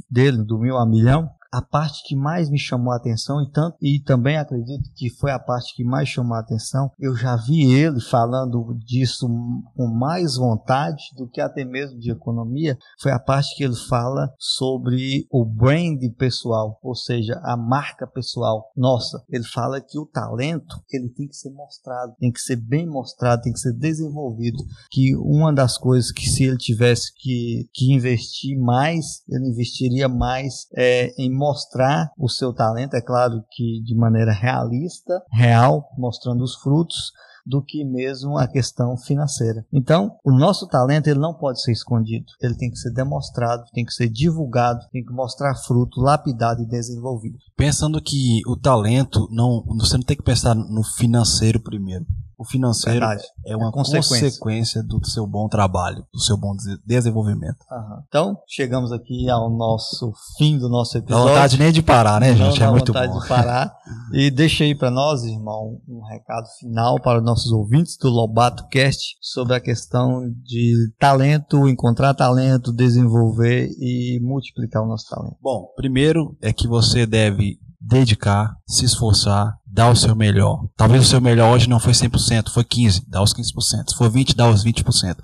[0.09, 3.77] dele, do mil a milhão, a parte que mais me chamou a atenção e tanto
[3.81, 6.91] e também acredito que foi a parte que mais chamou a atenção.
[6.97, 9.27] Eu já vi ele falando disso
[9.75, 12.77] com mais vontade do que até mesmo de economia.
[13.01, 18.71] Foi a parte que ele fala sobre o brand pessoal, ou seja, a marca pessoal.
[18.75, 22.87] Nossa, ele fala que o talento ele tem que ser mostrado, tem que ser bem
[22.87, 24.63] mostrado, tem que ser desenvolvido.
[24.89, 30.67] Que uma das coisas que se ele tivesse que, que investir mais, ele investiria mais
[30.75, 36.55] é, em mostrar o seu talento, é claro que de maneira realista, real, mostrando os
[36.61, 37.11] frutos,
[37.43, 39.65] do que mesmo a questão financeira.
[39.73, 43.83] Então, o nosso talento ele não pode ser escondido, ele tem que ser demonstrado, tem
[43.83, 47.39] que ser divulgado, tem que mostrar fruto, lapidado e desenvolvido.
[47.57, 52.05] Pensando que o talento não, você não tem que pensar no financeiro primeiro.
[52.41, 53.23] O financeiro Verdade.
[53.45, 54.31] é uma é consequência.
[54.31, 54.83] consequência.
[54.83, 57.59] do seu bom trabalho, do seu bom desenvolvimento.
[57.71, 58.01] Uhum.
[58.07, 61.23] Então, chegamos aqui ao nosso fim do nosso episódio.
[61.23, 62.59] Não vontade nem de parar, né, gente?
[62.59, 63.19] Não é muito vontade bom.
[63.19, 63.71] de parar.
[64.11, 68.67] e deixa aí para nós, irmão, um recado final para os nossos ouvintes do Lobato
[68.69, 75.37] Cast sobre a questão de talento, encontrar talento, desenvolver e multiplicar o nosso talento.
[75.39, 80.63] Bom, primeiro é que você deve dedicar, se esforçar, dar o seu melhor.
[80.77, 83.89] Talvez o seu melhor hoje não foi 100%, foi 15%, dá os 15%.
[83.89, 85.17] Se for 20%, dá os 20%.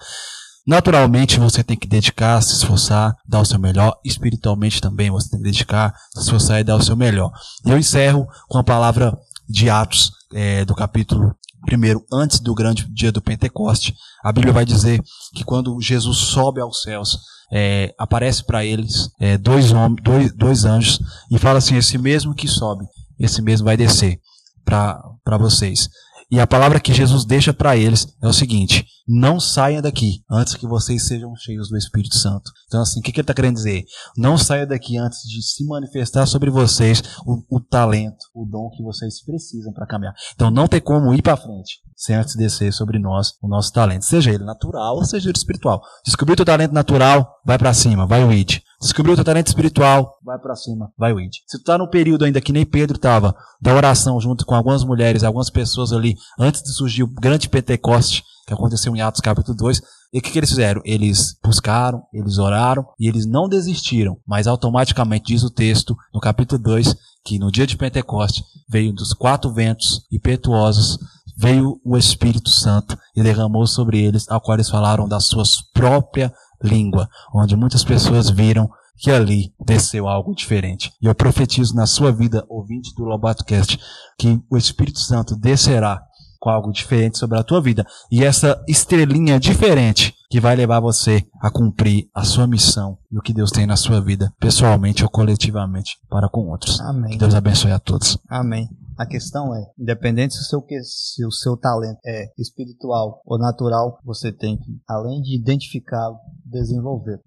[0.66, 3.98] Naturalmente você tem que dedicar, se esforçar, dar o seu melhor.
[4.04, 7.32] Espiritualmente também você tem que dedicar, se esforçar e dar o seu melhor.
[7.66, 11.34] Eu encerro com a palavra de Atos, é, do capítulo
[11.66, 13.96] 1, antes do grande dia do Pentecoste.
[14.24, 15.02] A Bíblia vai dizer
[15.34, 17.20] que quando Jesus sobe aos céus,
[17.52, 21.00] é, aparece para eles é, dois, homens, dois, dois anjos
[21.32, 22.86] e fala assim: esse mesmo que sobe,
[23.20, 24.20] esse mesmo vai descer
[24.66, 25.90] para vocês.
[26.30, 30.56] E a palavra que Jesus deixa para eles é o seguinte: não saia daqui antes
[30.56, 32.52] que vocês sejam cheios do Espírito Santo.
[32.68, 33.86] Então, assim, o que, ele está querendo dizer?
[34.18, 38.84] Não saia daqui antes de se manifestar sobre vocês o, o talento, o dom que
[38.84, 40.14] vocês precisam para caminhar.
[40.36, 44.06] Então, não tem como ir para frente sem antes descer sobre nós o nosso talento,
[44.06, 45.82] seja ele natural seja ele espiritual.
[46.06, 48.60] Descobriu o talento natural, vai para cima, vai o id.
[48.80, 51.34] Descobriu o teu talento espiritual, vai para cima, vai o id.
[51.48, 54.84] Se tu tá no período ainda que nem Pedro estava, da oração junto com algumas
[54.84, 59.58] mulheres, algumas pessoas ali, antes de surgir o grande Pentecoste, que aconteceu em Atos capítulo
[59.58, 59.82] 2,
[60.14, 60.82] e o que, que eles fizeram?
[60.86, 66.62] Eles buscaram, eles oraram e eles não desistiram, mas automaticamente diz o texto no capítulo
[66.62, 71.00] 2 que no dia de Pentecoste veio dos quatro ventos impetuosos
[71.38, 76.34] veio o Espírito Santo e derramou sobre eles, ao qual eles falaram da sua própria
[76.64, 80.92] língua, onde muitas pessoas viram que ali desceu algo diferente.
[81.02, 83.80] E eu profetizo na sua vida, ouvinte do Lobato Cast,
[84.18, 86.02] que o Espírito Santo descerá
[86.40, 87.86] com algo diferente sobre a tua vida.
[88.12, 93.22] E essa estrelinha diferente que vai levar você a cumprir a sua missão e o
[93.22, 96.80] que Deus tem na sua vida, pessoalmente ou coletivamente, para com outros.
[96.82, 97.12] Amém.
[97.12, 98.18] Que Deus abençoe a todos.
[98.30, 98.68] Amém.
[98.98, 104.00] A questão é, independente se o seu, se o seu talento é espiritual ou natural,
[104.04, 106.18] você tem que, além de identificá-lo,
[106.52, 107.20] desenvolver.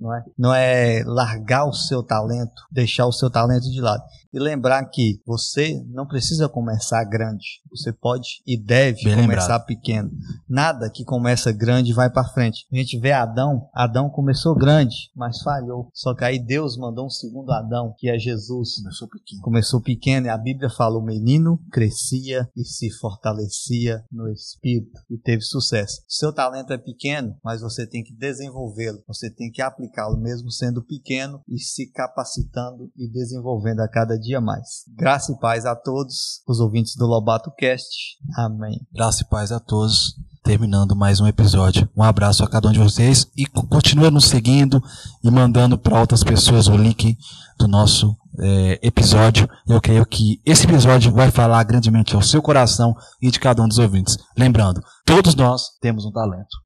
[0.00, 0.24] Não é?
[0.38, 4.02] não é largar o seu talento, deixar o seu talento de lado.
[4.32, 7.62] E lembrar que você não precisa começar grande.
[7.70, 9.66] Você pode e deve Bem começar lembrado.
[9.66, 10.10] pequeno.
[10.46, 12.66] Nada que começa grande vai para frente.
[12.70, 15.88] A gente vê Adão, Adão começou grande, mas falhou.
[15.94, 18.76] Só que aí Deus mandou um segundo Adão, que é Jesus.
[18.76, 19.42] Começou pequeno.
[19.42, 25.16] Começou pequeno e a Bíblia fala: o menino crescia e se fortalecia no espírito e
[25.16, 26.02] teve sucesso.
[26.06, 29.02] Seu talento é pequeno, mas você tem que desenvolvê-lo.
[29.06, 34.40] Você tem que aplicá-lo, mesmo sendo pequeno, e se capacitando e desenvolvendo a cada dia
[34.40, 34.84] mais.
[34.96, 37.88] Graça e paz a todos os ouvintes do Lobato Cast.
[38.36, 38.78] Amém.
[38.92, 40.14] Graça e paz a todos.
[40.44, 41.88] Terminando mais um episódio.
[41.96, 44.82] Um abraço a cada um de vocês e co- continua nos seguindo
[45.22, 47.18] e mandando para outras pessoas o link
[47.58, 49.48] do nosso eh, episódio.
[49.66, 53.68] Eu creio que esse episódio vai falar grandemente ao seu coração e de cada um
[53.68, 54.16] dos ouvintes.
[54.38, 56.56] Lembrando, todos nós temos um talento.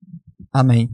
[0.52, 0.88] Amém.